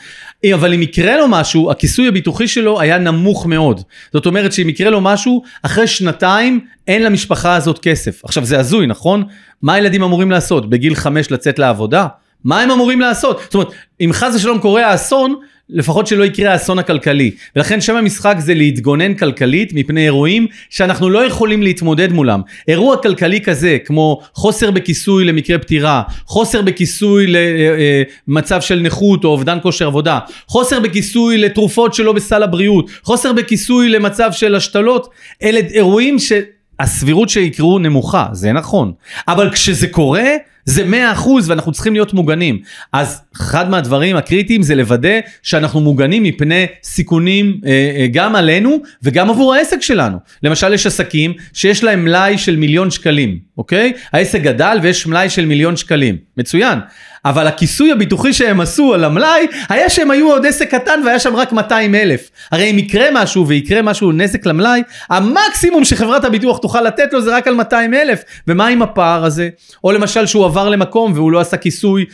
אבל 0.54 0.74
אם 0.74 0.82
יקרה 0.82 1.16
לו 1.16 1.28
משהו, 1.28 1.70
הכיסוי 1.70 2.08
הביטוחי 2.08 2.48
שלו 2.48 2.80
היה 2.80 2.98
נמוך 2.98 3.46
מאוד. 3.46 3.80
זאת 4.12 4.26
אומרת 4.26 4.52
שאם 4.52 4.68
יקרה 4.68 4.90
לו 4.90 5.00
משהו, 5.00 5.42
אחרי 5.62 5.86
שנתיים 5.86 6.60
אין 6.88 7.02
למשפחה 7.02 7.54
הזאת 7.54 7.78
כסף. 7.78 8.24
עכשיו 8.24 8.44
זה 8.44 8.58
הזוי, 8.58 8.86
נכון? 8.86 9.24
מה 9.62 9.74
הילדים 9.74 10.02
אמורים 10.02 10.30
לעשות? 10.30 10.70
בגיל 10.70 10.94
חמש 10.94 11.30
לצאת 11.30 11.58
לעבודה? 11.58 12.06
מה 12.46 12.60
הם 12.60 12.70
אמורים 12.70 13.00
לעשות? 13.00 13.40
זאת 13.44 13.54
אומרת, 13.54 13.68
אם 14.00 14.10
חס 14.12 14.34
ושלום 14.34 14.58
קורה 14.58 14.86
האסון, 14.86 15.34
לפחות 15.68 16.06
שלא 16.06 16.24
יקרה 16.24 16.52
האסון 16.52 16.78
הכלכלי. 16.78 17.30
ולכן 17.56 17.80
שם 17.80 17.96
המשחק 17.96 18.36
זה 18.38 18.54
להתגונן 18.54 19.14
כלכלית 19.14 19.72
מפני 19.74 20.04
אירועים 20.04 20.46
שאנחנו 20.70 21.10
לא 21.10 21.26
יכולים 21.26 21.62
להתמודד 21.62 22.12
מולם. 22.12 22.40
אירוע 22.68 22.96
כלכלי 22.96 23.40
כזה, 23.40 23.78
כמו 23.84 24.20
חוסר 24.34 24.70
בכיסוי 24.70 25.24
למקרה 25.24 25.58
פטירה, 25.58 26.02
חוסר 26.26 26.62
בכיסוי 26.62 27.26
למצב 27.26 28.52
אה, 28.54 28.56
אה, 28.56 28.60
של 28.60 28.80
נכות 28.80 29.24
או 29.24 29.28
אובדן 29.28 29.58
כושר 29.62 29.86
עבודה, 29.86 30.18
חוסר 30.48 30.80
בכיסוי 30.80 31.38
לתרופות 31.38 31.94
שלא 31.94 32.12
בסל 32.12 32.42
הבריאות, 32.42 32.90
חוסר 33.02 33.32
בכיסוי 33.32 33.88
למצב 33.88 34.32
של 34.32 34.54
השתלות, 34.54 35.08
אלה 35.42 35.60
אירועים 35.70 36.16
שהסבירות 36.18 37.28
שיקרו 37.28 37.78
נמוכה, 37.78 38.26
זה 38.32 38.52
נכון. 38.52 38.92
אבל 39.28 39.50
כשזה 39.50 39.86
קורה, 39.86 40.30
זה 40.66 40.84
100% 41.16 41.28
ואנחנו 41.46 41.72
צריכים 41.72 41.92
להיות 41.92 42.14
מוגנים. 42.14 42.58
אז 42.92 43.20
אחד 43.36 43.70
מהדברים 43.70 44.16
הקריטיים 44.16 44.62
זה 44.62 44.74
לוודא 44.74 45.18
שאנחנו 45.42 45.80
מוגנים 45.80 46.22
מפני 46.22 46.66
סיכונים 46.82 47.60
אה, 47.66 47.70
אה, 47.70 48.06
גם 48.06 48.36
עלינו 48.36 48.78
וגם 49.02 49.30
עבור 49.30 49.54
העסק 49.54 49.82
שלנו. 49.82 50.18
למשל 50.42 50.74
יש 50.74 50.86
עסקים 50.86 51.32
שיש 51.52 51.84
להם 51.84 52.04
מלאי 52.04 52.38
של 52.38 52.56
מיליון 52.56 52.90
שקלים, 52.90 53.38
אוקיי? 53.58 53.92
העסק 54.12 54.40
גדל 54.40 54.78
ויש 54.82 55.06
מלאי 55.06 55.30
של 55.30 55.44
מיליון 55.44 55.76
שקלים. 55.76 56.16
מצוין. 56.36 56.78
אבל 57.24 57.46
הכיסוי 57.46 57.92
הביטוחי 57.92 58.32
שהם 58.32 58.60
עשו 58.60 58.94
על 58.94 59.04
המלאי, 59.04 59.46
היה 59.68 59.90
שהם 59.90 60.10
היו 60.10 60.30
עוד 60.30 60.46
עסק 60.46 60.74
קטן 60.74 61.00
והיה 61.04 61.18
שם 61.18 61.36
רק 61.36 61.52
200 61.52 61.94
אלף. 61.94 62.30
הרי 62.52 62.70
אם 62.70 62.78
יקרה 62.78 63.06
משהו 63.12 63.48
ויקרה 63.48 63.82
משהו 63.82 64.12
נזק 64.12 64.46
למלאי, 64.46 64.82
המקסימום 65.10 65.84
שחברת 65.84 66.24
הביטוח 66.24 66.58
תוכל 66.58 66.80
לתת 66.80 67.12
לו 67.12 67.20
זה 67.22 67.36
רק 67.36 67.46
על 67.46 67.54
200 67.54 67.94
אלף. 67.94 68.22
ומה 68.48 68.66
עם 68.66 68.82
הפער 68.82 69.24
הזה? 69.24 69.48
או 69.84 69.92
למשל 69.92 70.26
שהוא 70.26 70.46
למקום 70.64 71.12
והוא 71.14 71.32
לא 71.32 71.40
עשה 71.40 71.56
כיסוי 71.56 72.04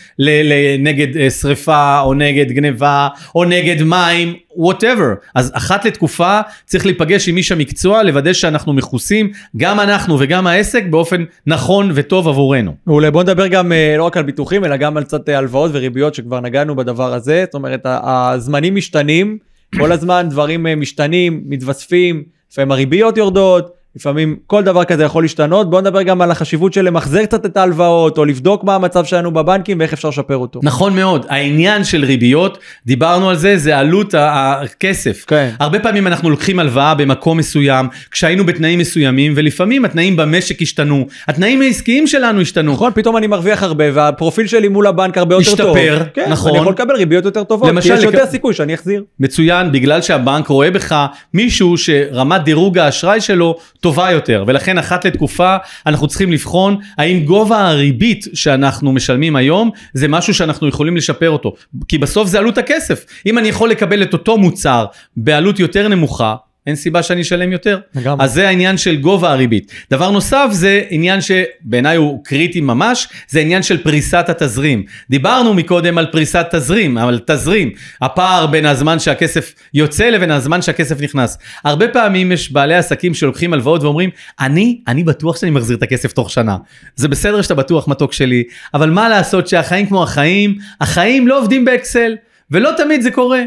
נגד 0.79 1.17
אה, 1.17 1.31
שריפה, 1.31 2.01
או 2.01 2.15
נגד 2.15 2.53
גניבה, 2.53 3.09
או 3.35 3.45
נגד 3.45 3.83
מים, 3.83 4.35
whatever. 4.57 5.15
אז 5.35 5.53
אחת 5.55 5.85
לתקופה 5.85 6.41
צריך 6.67 6.87
להיפגש 6.87 7.29
עם 7.29 7.37
איש 7.37 7.53
המקצוע, 7.53 8.03
לוודא 8.03 8.33
שאנחנו 8.33 8.73
מכוסים, 8.73 9.31
גם 9.57 9.81
אנחנו 9.81 10.17
וגם 10.21 10.47
העסק, 10.47 10.85
באופן 10.91 11.25
נכון 11.47 11.91
וטוב 11.95 12.29
עבורנו. 12.29 12.75
מעולה, 12.87 13.11
בוא 13.11 13.23
נדבר 13.23 13.47
גם 13.47 13.73
אה, 13.73 13.95
לא 13.99 14.05
רק 14.05 14.17
על 14.17 14.23
ביטוחים, 14.23 14.65
אלא 14.65 14.77
גם 14.77 14.97
על 14.97 15.05
קצת 15.05 15.29
אה, 15.29 15.39
הלוואות 15.39 15.71
וריביות 15.75 16.15
שכבר 16.15 16.41
נגענו 16.41 16.77
בדבר 16.77 17.15
הזה. 17.15 17.45
זאת 17.47 17.55
אומרת, 17.55 17.81
הזמנים 17.85 18.75
משתנים, 18.75 19.39
כל 19.79 19.93
הזמן 19.93 20.27
דברים 20.31 20.67
משתנים, 20.81 21.43
מתווספים, 21.47 22.23
לפעמים 22.53 22.73
הריביות 22.73 23.17
יורדות. 23.17 23.82
לפעמים 23.97 24.37
כל 24.47 24.63
דבר 24.63 24.85
כזה 24.85 25.05
יכול 25.05 25.25
להשתנות. 25.25 25.71
בוא 25.71 25.81
נדבר 25.81 26.03
גם 26.03 26.21
על 26.23 26.31
החשיבות 26.31 26.73
של 26.73 26.85
למחזר 26.85 27.25
קצת 27.25 27.47
את 27.47 27.57
ההלוואות, 27.57 28.19
או 28.19 28.25
לבדוק 28.25 28.65
מה 28.65 28.75
המצב 28.75 29.05
שלנו 29.05 29.31
בבנקים 29.31 29.81
ואיך 29.81 29.93
אפשר 29.93 30.09
לשפר 30.09 30.37
אותו. 30.37 30.61
נכון 30.63 30.97
מאוד, 30.97 31.27
העניין 31.29 31.85
של 31.85 32.05
ריביות, 32.05 32.59
דיברנו 32.87 33.31
על 33.31 33.37
זה, 33.37 33.59
זה 33.59 33.79
עלות 33.79 34.15
הכסף. 34.19 35.25
כן. 35.27 35.51
הרבה 35.61 35.79
פעמים 35.79 36.07
אנחנו 36.07 36.31
לוקחים 36.31 36.59
הלוואה 36.59 36.95
במקום 36.95 37.39
מסוים, 37.39 37.89
כשהיינו 38.11 38.47
בתנאים 38.47 38.79
מסוימים, 38.79 39.33
ולפעמים 39.37 39.85
התנאים 39.85 40.17
במשק 40.17 40.63
השתנו, 40.63 41.07
התנאים 41.29 41.63
העסקיים 41.63 42.07
שלנו 42.07 42.41
השתנו. 42.41 42.73
נכון, 42.73 42.93
פתאום 42.95 43.17
אני 43.17 43.27
מרוויח 43.27 43.63
הרבה, 43.63 43.85
והפרופיל 43.95 44.47
שלי 44.47 44.69
מול 44.69 44.87
הבנק 44.87 45.19
הרבה 45.19 45.35
יותר 45.35 45.51
השתפר, 45.51 45.65
טוב. 45.65 45.77
השתפר, 45.77 46.05
כן, 46.15 46.27
נכון. 46.31 46.51
אני 46.51 46.61
יכול 46.61 46.73
לקבל 46.73 46.95
ריביות 46.97 47.25
יותר 47.25 47.45
טובות, 47.45 47.71
כי 47.83 47.93
יש 47.93 48.03
יותר 48.03 48.27
סיכוי 48.27 48.55
שאני 48.55 48.75
אחזיר. 48.75 49.05
מצוין, 49.21 49.73
בגלל 49.73 50.03
שהבנק 50.03 50.47
רואה 50.47 50.71
בך 50.71 51.07
מישהו 51.35 51.79
שרמת 51.79 52.45
דירוג 52.45 52.79
האשראי 52.79 53.21
שלו 53.21 53.59
טובה 53.83 54.11
יותר, 54.11 54.45
ולכן 54.47 54.79
אחת 54.79 55.05
לתקופה 55.05 55.57
אנחנו 55.87 56.09
צריכים 56.09 56.33
לבחון 56.33 56.77
האם 56.99 57.25
גובה 57.25 57.69
הריבית 57.69 58.25
שאנחנו 58.35 58.93
משלמים 58.93 59.37
היום 59.37 59.71
זה 59.95 60.09
משהו 60.09 60.35
שאנחנו 60.35 60.69
יכולים 60.69 60.97
לשפר 60.97 61.31
אותו, 61.31 61.55
כי 61.89 61.99
בסוף 61.99 62.29
זה 62.29 62.39
עלות 62.39 62.59
הכסף. 62.59 63.05
אם 63.27 63.39
אני 63.39 63.49
יכול 63.49 63.71
לקבל 63.71 64.03
את 64.03 64.13
אותו 64.13 64.39
מוצר 64.39 64.87
בעלות 65.17 65.61
יותר 65.61 65.89
נמוכה, 65.89 66.37
אין 66.67 66.77
סיבה 66.77 67.03
שאני 67.03 67.23
אשלם 67.23 67.53
יותר. 67.53 67.81
לגמרי. 67.95 68.25
אז 68.25 68.33
זה 68.33 68.49
העניין 68.49 68.79
של 68.79 68.97
גובה 68.97 69.33
הריבית. 69.33 69.73
דבר 69.91 70.11
נוסף 70.11 70.47
זה 70.51 70.83
עניין 70.91 71.21
שבעיניי 71.21 71.97
הוא 71.97 72.25
קריטי 72.25 72.61
ממש, 72.61 73.09
זה 73.29 73.41
עניין 73.41 73.63
של 73.63 73.83
פריסת 73.83 74.25
התזרים. 74.29 74.85
דיברנו 75.11 75.55
מקודם 75.55 75.99
על 75.99 76.07
פריסת 76.07 76.47
תזרים, 76.51 76.99
על 76.99 77.21
תזרים, 77.27 77.71
הפער 78.01 78.47
בין 78.47 78.67
הזמן 78.67 78.99
שהכסף 78.99 79.55
יוצא 79.75 80.09
לבין 80.09 80.31
הזמן 80.31 80.63
שהכסף 80.63 81.01
נכנס. 81.01 81.39
הרבה 81.65 81.89
פעמים 81.89 82.33
יש 82.33 82.53
בעלי 82.53 82.75
עסקים 82.75 83.15
שלוקחים 83.15 83.53
הלוואות 83.53 83.83
ואומרים, 83.83 84.11
אני, 84.41 84.81
אני 84.89 85.05
בטוח 85.05 85.37
שאני 85.37 85.51
מחזיר 85.51 85.77
את 85.77 85.83
הכסף 85.83 86.13
תוך 86.13 86.31
שנה. 86.31 86.57
זה 86.97 87.09
בסדר 87.09 87.43
שאתה 87.43 87.55
בטוח 87.55 87.89
מתוק 87.89 88.13
שלי, 88.13 88.45
אבל 88.75 88.91
מה 88.91 89.09
לעשות 89.09 89.49
שהחיים 89.49 89.87
כמו 89.87 90.03
החיים, 90.03 90.59
החיים 90.81 91.29
לא 91.29 91.39
עובדים 91.39 91.65
באקסל, 91.65 92.17
ולא 92.51 92.71
תמיד 92.77 93.03
זה 93.03 93.11
קורה. 93.11 93.43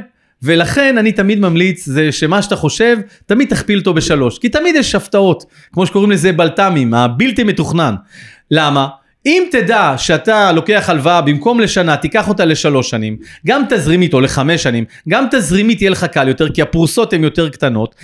ולכן 0.46 0.98
אני 0.98 1.12
תמיד 1.12 1.40
ממליץ 1.40 1.86
זה 1.86 2.12
שמה 2.12 2.42
שאתה 2.42 2.56
חושב, 2.56 2.98
תמיד 3.26 3.50
תכפיל 3.50 3.80
אותו 3.80 3.94
בשלוש. 3.94 4.40
כי 4.40 4.50
תמיד 4.50 4.76
יש 4.76 4.96
הפתעות, 4.96 5.46
כמו 5.74 5.86
שקוראים 5.86 6.12
לזה 6.12 6.32
בלת"מים, 6.32 6.94
הבלתי 6.94 7.44
מתוכנן. 7.44 7.96
למה? 8.52 8.88
אם 9.26 9.44
תדע 9.52 9.94
שאתה 9.98 10.52
לוקח 10.52 10.86
הלוואה 10.90 11.22
במקום 11.22 11.60
לשנה, 11.60 11.98
תיקח 11.98 12.28
אותה 12.28 12.46
לשלוש 12.46 12.90
שנים, 12.90 13.18
גם 13.48 13.64
תזרימית 13.70 14.14
או 14.14 14.22
לחמש 14.22 14.64
שנים, 14.64 14.86
גם 15.10 15.26
תזרימית 15.32 15.82
יהיה 15.82 15.92
לך 15.92 16.04
קל 16.04 16.28
יותר, 16.28 16.50
כי 16.50 16.62
הפרוסות 16.62 17.14
הן 17.14 17.24
יותר 17.24 17.50
קטנות. 17.50 17.96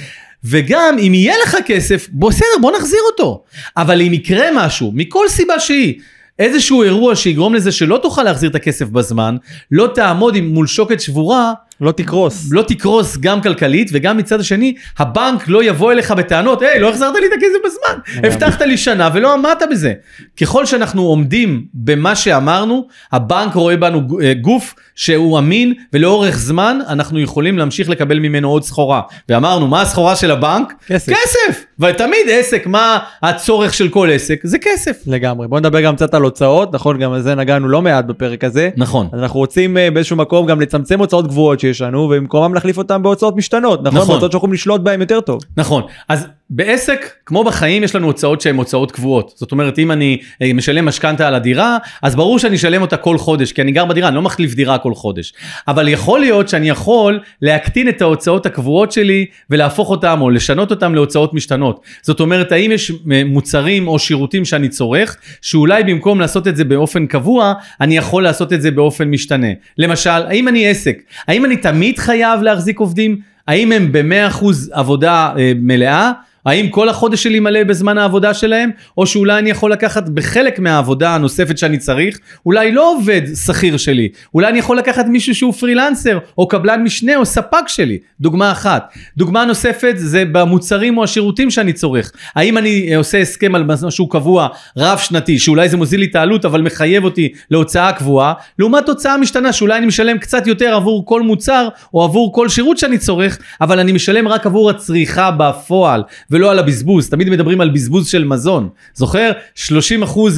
וגם 0.43 0.95
אם 1.07 1.13
יהיה 1.13 1.35
לך 1.43 1.57
כסף, 1.65 2.07
בסדר, 2.13 2.47
בוא 2.61 2.71
נחזיר 2.77 2.99
אותו. 3.11 3.43
אבל 3.77 4.01
אם 4.01 4.13
יקרה 4.13 4.45
משהו, 4.55 4.91
מכל 4.95 5.29
סיבה 5.29 5.59
שהיא, 5.59 5.99
איזשהו 6.39 6.83
אירוע 6.83 7.15
שיגרום 7.15 7.53
לזה 7.53 7.71
שלא 7.71 7.99
תוכל 8.03 8.23
להחזיר 8.23 8.49
את 8.49 8.55
הכסף 8.55 8.85
בזמן, 8.85 9.35
לא 9.71 9.89
תעמוד 9.95 10.41
מול 10.41 10.67
שוקת 10.67 11.01
שבורה, 11.01 11.53
לא 11.81 11.91
תקרוס. 11.91 12.47
לא 12.51 12.61
תקרוס 12.61 13.17
גם 13.17 13.41
כלכלית 13.41 13.89
וגם 13.93 14.17
מצד 14.17 14.39
השני, 14.39 14.75
הבנק 14.99 15.47
לא 15.47 15.63
יבוא 15.63 15.91
אליך 15.91 16.11
בטענות, 16.11 16.61
היי, 16.61 16.79
לא 16.79 16.89
החזרת 16.89 17.15
לי 17.15 17.27
את 17.27 17.31
הכסף 17.37 17.57
בזמן, 17.65 18.27
הבטחת 18.27 18.61
לי 18.61 18.77
שנה 18.77 19.09
ולא 19.13 19.33
עמדת 19.33 19.63
בזה. 19.71 19.93
ככל 20.41 20.65
שאנחנו 20.65 21.01
עומדים 21.01 21.65
במה 21.73 22.15
שאמרנו, 22.15 22.87
הבנק 23.11 23.53
רואה 23.53 23.77
בנו 23.77 24.01
אה, 24.23 24.33
גוף 24.33 24.75
שהוא 24.95 25.39
אמין 25.39 25.73
ולאורך 25.93 26.37
זמן 26.37 26.79
אנחנו 26.87 27.19
יכולים 27.19 27.57
להמשיך 27.57 27.89
לקבל 27.89 28.19
ממנו 28.19 28.49
עוד 28.49 28.63
סחורה. 28.63 29.01
ואמרנו, 29.29 29.67
מה 29.67 29.81
הסחורה 29.81 30.15
של 30.15 30.31
הבנק? 30.31 30.73
כסף. 30.87 31.11
כסף! 31.11 31.65
ותמיד 31.81 32.27
עסק, 32.29 32.67
מה 32.67 32.99
הצורך 33.21 33.73
של 33.73 33.89
כל 33.89 34.09
עסק? 34.11 34.39
זה 34.43 34.57
כסף. 34.59 34.97
לגמרי. 35.07 35.47
בוא 35.47 35.59
נדבר 35.59 35.81
גם 35.81 35.95
קצת 35.95 36.13
על 36.13 36.21
הוצאות, 36.21 36.73
נכון? 36.73 36.99
גם 36.99 37.13
על 37.13 37.21
זה 37.21 37.35
נגענו 37.35 37.67
לא 37.67 37.81
מעט 37.81 38.05
בפרק 38.05 38.43
הזה. 38.43 38.69
נכון. 38.77 39.07
אז 39.13 39.21
אנחנו 39.21 39.39
רוצים 39.39 39.77
אה, 39.77 39.91
באיזשהו 39.91 40.15
מקום 40.15 40.45
גם 40.45 40.61
לצמצם 40.61 40.99
הוצאות 40.99 41.27
גבוהות 41.27 41.59
שיש 41.59 41.81
לנו, 41.81 41.99
ובמקומם 41.99 42.53
להחליף 42.53 42.77
אותם 42.77 43.03
בהוצאות 43.03 43.35
משתנות, 43.35 43.79
נכון? 43.83 43.97
נכון. 43.97 44.07
בהוצאות 44.07 44.31
שאנחנו 44.31 44.37
יכולים 44.37 44.53
לשלוט 44.53 44.81
בהן 44.81 45.01
יותר 45.01 45.21
טוב. 45.21 45.41
נכון. 45.57 45.83
אז 46.09 46.27
בעסק, 46.53 47.11
כמו 47.25 47.43
בחיים, 47.43 47.83
יש 47.83 47.95
לנו 47.95 48.07
הוצאות 48.07 48.41
שהן 48.41 48.55
הוצאות 48.55 48.91
קבועות. 48.91 49.33
זאת 49.35 49.51
אומרת, 49.51 49.79
אם 49.79 49.91
אני 49.91 50.17
אה, 50.41 50.53
משלם 50.53 50.85
משכנתה 50.85 51.27
על 51.27 51.35
הדירה, 51.35 51.77
אז 52.01 52.15
ברור 52.15 52.39
שאני 52.39 52.55
אשלם 52.55 52.81
אותה 52.81 52.97
כל 52.97 53.17
חודש, 53.17 53.51
כי 53.51 53.61
אני 53.61 53.71
גר 53.71 53.85
בדירה, 53.85 54.07
אני 54.07 54.15
לא 54.15 54.21
מחליף 54.21 54.53
דירה 54.53 54.77
כל 54.77 54.93
חודש. 54.95 55.33
אבל 55.67 55.87
יכול 55.87 56.19
להיות 56.19 56.49
שאני 56.49 56.69
יכול 56.69 57.19
להקטין 57.41 57.89
את 57.89 58.01
ההוצאות 58.01 58.45
הקבועות 58.45 58.91
שלי 58.91 59.25
ולהפוך 59.49 59.89
אותם 59.89 60.21
או 60.21 60.29
לשנות 60.29 60.71
אותם 60.71 60.95
להוצאות 60.95 61.33
משתנות. 61.33 61.81
זאת 62.01 62.19
אומרת, 62.19 62.51
האם 62.51 62.71
יש 62.71 62.91
אה, 63.11 63.23
מוצרים 63.25 63.87
או 63.87 63.99
שירותים 63.99 64.45
שאני 64.45 64.69
צורך, 64.69 65.17
שאולי 65.41 65.83
במקום 65.83 66.19
לעשות 66.19 66.47
את 66.47 66.55
זה 66.55 66.63
באופן 66.63 67.05
קבוע, 67.07 67.53
אני 67.81 67.97
יכול 67.97 68.23
לעשות 68.23 68.53
את 68.53 68.61
זה 68.61 68.71
באופן 68.71 69.07
משתנה. 69.07 69.51
למשל, 69.77 70.09
האם 70.09 70.47
אני 70.47 70.67
עסק? 70.67 71.01
האם 71.27 71.45
אני 71.45 71.57
תמיד 71.57 71.99
חייב 71.99 72.41
להחזיק 72.41 72.79
עובדים? 72.79 73.17
האם 73.47 73.71
הם 73.71 73.91
ב-100% 73.91 74.45
עבודה 74.71 75.33
אה, 75.37 75.51
מלאה? 75.55 76.11
האם 76.45 76.69
כל 76.69 76.89
החודש 76.89 77.23
שלי 77.23 77.39
מלא 77.39 77.63
בזמן 77.63 77.97
העבודה 77.97 78.33
שלהם, 78.33 78.69
או 78.97 79.07
שאולי 79.07 79.39
אני 79.39 79.49
יכול 79.49 79.71
לקחת 79.71 80.09
בחלק 80.09 80.59
מהעבודה 80.59 81.15
הנוספת 81.15 81.57
שאני 81.57 81.77
צריך, 81.77 82.19
אולי 82.45 82.71
לא 82.71 82.93
עובד 82.95 83.21
שכיר 83.45 83.77
שלי, 83.77 84.09
אולי 84.33 84.47
אני 84.47 84.59
יכול 84.59 84.77
לקחת 84.77 85.05
מישהו 85.05 85.35
שהוא 85.35 85.53
פרילנסר, 85.53 86.17
או 86.37 86.47
קבלן 86.47 86.83
משנה, 86.83 87.15
או 87.15 87.25
ספק 87.25 87.67
שלי, 87.67 87.97
דוגמה 88.19 88.51
אחת. 88.51 88.93
דוגמה 89.17 89.45
נוספת 89.45 89.93
זה 89.97 90.23
במוצרים 90.31 90.97
או 90.97 91.03
השירותים 91.03 91.49
שאני 91.49 91.73
צורך. 91.73 92.11
האם 92.35 92.57
אני 92.57 92.87
אה, 92.91 92.97
עושה 92.97 93.17
הסכם 93.17 93.55
על 93.55 93.63
משהו 93.63 94.07
קבוע, 94.07 94.47
רב 94.77 94.97
שנתי, 94.97 95.39
שאולי 95.39 95.69
זה 95.69 95.77
מוזיל 95.77 95.99
לי 95.99 96.05
את 96.05 96.15
העלות, 96.15 96.45
אבל 96.45 96.61
מחייב 96.61 97.03
אותי 97.03 97.29
להוצאה 97.51 97.93
קבועה, 97.93 98.33
לעומת 98.59 98.89
הוצאה 98.89 99.17
משתנה, 99.17 99.53
שאולי 99.53 99.77
אני 99.77 99.85
משלם 99.85 100.17
קצת 100.17 100.47
יותר 100.47 100.75
עבור 100.75 101.05
כל 101.05 101.21
מוצר, 101.21 101.67
או 101.93 102.03
עבור 102.03 102.33
כל 102.33 102.49
שירות 102.49 102.77
שאני 102.77 102.97
צורך, 102.97 103.37
אבל 103.61 103.79
אני 103.79 103.91
משלם 103.91 104.27
רק 104.27 104.45
עבור 104.45 104.69
הצריכה 104.69 105.31
בפועל. 105.31 106.03
ולא 106.31 106.51
על 106.51 106.59
הבזבוז. 106.59 107.09
תמיד 107.09 107.29
מדברים 107.29 107.61
על 107.61 107.69
בזבוז 107.69 108.07
של 108.07 108.23
מזון. 108.23 108.69
זוכר? 108.93 109.31
30% 109.55 109.69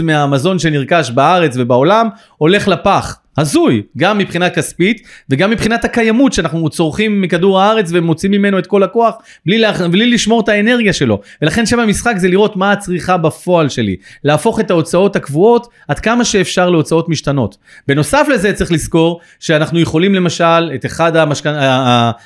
מהמזון 0.03 0.59
שנרכש 0.59 1.11
בארץ 1.11 1.53
ובעולם 1.57 2.09
הולך 2.37 2.67
לפח. 2.67 3.17
הזוי, 3.37 3.81
גם 3.97 4.17
מבחינה 4.17 4.49
כספית 4.49 5.01
וגם 5.29 5.49
מבחינת 5.49 5.85
הקיימות 5.85 6.33
שאנחנו 6.33 6.69
צורכים 6.69 7.21
מכדור 7.21 7.61
הארץ 7.61 7.89
ומוצאים 7.93 8.31
ממנו 8.31 8.59
את 8.59 8.67
כל 8.67 8.83
הכוח 8.83 9.15
בלי, 9.45 9.57
לה, 9.57 9.87
בלי 9.87 10.09
לשמור 10.11 10.41
את 10.41 10.49
האנרגיה 10.49 10.93
שלו. 10.93 11.21
ולכן 11.41 11.65
שם 11.65 11.79
המשחק 11.79 12.13
זה 12.17 12.27
לראות 12.27 12.55
מה 12.55 12.71
הצריכה 12.71 13.17
בפועל 13.17 13.69
שלי. 13.69 13.95
להפוך 14.23 14.59
את 14.59 14.71
ההוצאות 14.71 15.15
הקבועות 15.15 15.67
עד 15.87 15.99
כמה 15.99 16.25
שאפשר 16.25 16.69
להוצאות 16.69 17.09
משתנות. 17.09 17.57
בנוסף 17.87 18.27
לזה 18.33 18.53
צריך 18.53 18.71
לזכור 18.71 19.19
שאנחנו 19.39 19.79
יכולים 19.79 20.15
למשל 20.15 20.71
את 20.75 20.85
אחד 20.85 21.15
המשכנ... 21.15 21.53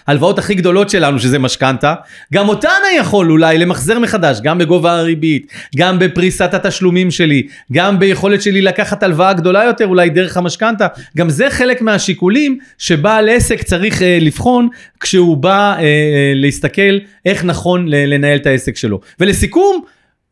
ההלוואות 0.07 0.39
הכי 0.39 0.55
גדולות 0.55 0.89
שלנו 0.89 1.19
שזה 1.19 1.39
משכנתה, 1.39 1.95
גם 2.33 2.49
אותה 2.49 2.69
אני 2.69 2.97
יכול 2.97 3.31
אולי 3.31 3.57
למחזר 3.57 3.99
מחדש, 3.99 4.39
גם 4.43 4.57
בגובה 4.57 4.99
הריבית, 4.99 5.51
גם 5.75 5.99
בפריסת 5.99 6.53
התשלומים 6.53 7.11
שלי, 7.11 7.47
גם 7.71 7.99
ביכולת 7.99 8.41
שלי 8.41 8.61
לקחת 8.61 9.03
הלוואה 9.03 9.33
גדולה 9.33 9.63
יותר 9.63 9.87
אולי 9.87 10.09
דרך 10.09 10.37
המשכנתה. 10.37 10.87
גם 11.17 11.29
זה 11.29 11.49
חלק 11.49 11.81
מהשיקולים 11.81 12.57
שבעל 12.77 13.29
עסק 13.29 13.63
צריך 13.63 14.01
אה, 14.01 14.17
לבחון 14.21 14.67
כשהוא 14.99 15.37
בא 15.37 15.73
אה, 15.73 15.79
אה, 15.79 16.31
להסתכל 16.35 16.97
איך 17.25 17.45
נכון 17.45 17.87
לנהל 17.87 18.37
את 18.37 18.45
העסק 18.45 18.75
שלו. 18.75 18.99
ולסיכום, 19.19 19.83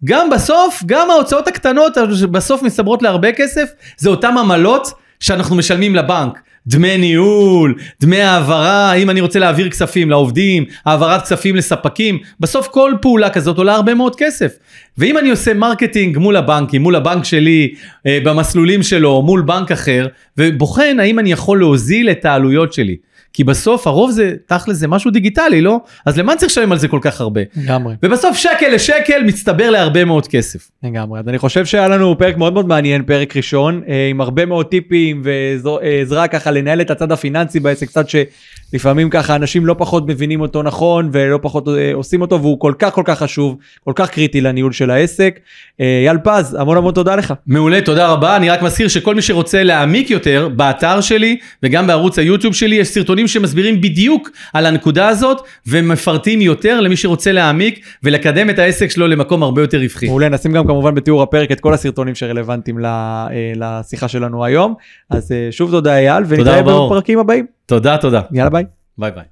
גם 0.04 0.30
בסוף, 0.30 0.84
גם 0.86 1.10
ההוצאות 1.10 1.48
הקטנות 1.48 1.98
בסוף 2.32 2.64
מצטברות 2.64 3.02
להרבה 3.02 3.32
כסף, 3.32 3.70
זה 3.98 4.10
אותם 4.10 4.38
עמלות 4.38 4.88
שאנחנו 5.20 5.56
משלמים 5.56 5.96
לבנק. 5.96 6.40
דמי 6.68 6.98
ניהול, 6.98 7.76
דמי 8.02 8.22
העברה, 8.22 8.94
אם 8.94 9.10
אני 9.10 9.22
רוצה 9.22 9.40
להעביר 9.40 9.70
כספים 9.70 10.10
לעובדים, 10.10 10.66
העברת 10.86 11.22
כספים 11.22 11.56
לספקים, 11.56 12.20
בסוף 12.40 12.68
כל 12.68 12.94
פעולה 13.02 13.30
כזאת 13.30 13.58
עולה 13.58 13.76
הרבה 13.76 13.94
מאוד 13.94 14.16
כסף. 14.16 14.52
ואם 14.98 15.18
אני 15.18 15.30
עושה 15.30 15.54
מרקטינג 15.54 16.18
מול 16.18 16.36
הבנקים, 16.36 16.82
מול 16.82 16.96
הבנק 16.96 17.26
שלי, 17.26 17.74
אה, 18.08 18.20
במסלולים 18.24 18.84
שלו, 18.84 19.22
מול 19.22 19.42
בנק 19.42 19.72
אחר, 19.72 20.08
ובוחן 20.38 21.00
האם 21.00 21.20
אני 21.20 21.32
יכול 21.32 21.60
להוזיל 21.60 22.10
את 22.10 22.26
העלויות 22.26 22.74
שלי. 22.74 22.96
כי 23.36 23.44
בסוף 23.44 23.88
הרוב 23.88 24.12
זה, 24.12 24.34
תכל'ס 24.46 24.78
זה 24.78 24.88
משהו 24.88 25.12
דיגיטלי, 25.12 25.62
לא? 25.62 25.80
אז 26.06 26.18
למה 26.18 26.36
צריך 26.36 26.52
לשלם 26.52 26.72
על 26.72 26.78
זה 26.78 26.88
כל 26.88 27.00
כך 27.02 27.22
הרבה? 27.22 27.42
לגמרי. 27.56 27.96
ובסוף 28.04 28.38
שקל 28.38 28.68
לשקל 28.74 29.24
מצטבר 29.24 29.70
להרבה 29.70 30.06
מאוד 30.06 30.28
כסף. 30.28 30.70
לגמרי. 30.84 31.20
אז 31.20 31.28
אני 31.28 31.38
חושב 31.38 31.66
שהיה 31.66 31.88
לנו 31.88 32.18
פרק 32.18 32.38
מאוד 32.38 32.54
מאוד 32.54 32.68
מעניין, 32.68 33.04
פרק 33.04 33.38
ראשון, 33.38 33.82
אה, 33.88 34.08
עם 34.10 34.22
הרבה 34.22 34.46
מאוד 34.46 34.66
טיפים 34.66 35.22
ועזרה 35.24 36.28
ככה 36.28 36.52
לנהל 36.52 36.82
את 36.82 36.92
הצד 36.92 37.12
הפיננסי 37.12 37.60
בעסק, 37.60 37.88
קצת 37.88 38.06
שלפעמים 38.10 39.10
ככה 39.10 39.36
אנשים 39.36 39.66
לא 39.66 39.76
פחות 39.78 40.08
מבינים 40.08 40.42
אותו 40.42 40.64
נכון 40.64 41.10
ולא 41.12 41.40
פחות 41.42 41.68
אה, 41.68 41.94
עושים 41.94 42.22
אותו, 42.22 42.42
והוא 42.42 42.60
כל 42.60 42.74
כך 42.80 42.94
כל 42.94 43.04
כך 43.06 43.20
חשוב, 43.20 43.58
כל 43.84 43.94
כך 43.96 44.10
קריטי 44.10 44.42
לניהול 44.42 44.72
של 44.72 44.92
העסק. 44.92 45.40
אה, 45.82 46.00
אייל 46.04 46.18
פז, 46.24 46.58
המון 46.60 46.78
המון 46.78 46.94
תודה 46.94 47.16
לך. 47.16 47.34
מעולה, 47.48 47.82
תודה 47.82 48.08
רבה. 48.08 48.36
אני 48.36 48.50
רק 48.50 48.62
מזכיר 48.62 48.88
שכל 48.88 49.16
מי 49.16 49.22
שרוצה 49.22 49.64
להעמיק 49.64 50.10
יותר, 50.10 50.50
באתר 50.56 51.02
שלי 51.02 51.38
וגם 51.64 51.88
בערוץ 51.88 52.20
היוטיוב 52.20 52.56
שלי 52.56 52.76
יש 52.76 52.88
סרטונים 52.88 53.25
סרטונים 53.28 53.48
שמסבירים 53.48 53.82
בדיוק 53.82 54.30
על 54.54 54.66
הנקודה 54.66 55.08
הזאת 55.08 55.42
ומפרטים 55.68 56.42
יותר 56.42 56.82
למי 56.82 56.96
שרוצה 56.98 57.32
להעמיק 57.32 57.86
ולקדם 58.04 58.50
את 58.50 58.60
העסק 58.60 58.90
שלו 58.90 59.08
למקום 59.08 59.44
הרבה 59.44 59.62
יותר 59.62 59.78
רווחי. 59.78 60.06
מעולה, 60.06 60.30
נשים 60.30 60.52
גם 60.52 60.68
כמובן 60.68 60.96
בתיאור 60.96 61.24
הפרק 61.24 61.52
את 61.52 61.60
כל 61.60 61.74
הסרטונים 61.74 62.16
שרלוונטיים 62.16 62.86
אה, 62.86 63.28
לשיחה 63.56 64.08
שלנו 64.08 64.46
היום. 64.46 64.74
אז 65.10 65.32
אה, 65.32 65.48
שוב 65.52 65.72
תודה 65.72 65.98
אייל 65.98 66.24
ונתראה 66.28 66.64
בפרקים 66.64 67.20
הבאים. 67.20 67.46
תודה, 67.66 67.98
תודה. 67.98 68.22
יאללה 68.32 68.50
ביי. 68.50 68.64
ביי 68.98 69.12
ביי. 69.12 69.24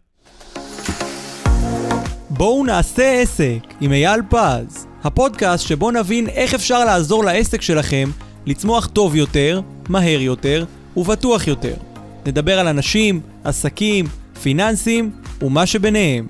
בואו 2.30 2.66
נעשה 2.66 3.22
עסק 3.22 3.60
עם 3.82 3.92
אייל 3.92 4.22
פז, 4.30 4.88
הפודקאסט 5.04 5.68
שבו 5.68 5.92
נבין 5.92 6.28
איך 6.28 6.54
אפשר 6.54 6.86
לעזור 6.86 7.24
לעסק 7.24 7.62
שלכם 7.62 8.10
לצמוח 8.46 8.88
טוב 8.88 9.16
יותר, 9.16 9.62
מהר 9.90 10.22
יותר 10.22 10.66
ובטוח 10.98 11.48
יותר. 11.48 11.93
נדבר 12.26 12.60
על 12.60 12.68
אנשים, 12.68 13.22
עסקים, 13.44 14.06
פיננסים 14.44 15.12
ומה 15.42 15.66
שביניהם. 15.66 16.28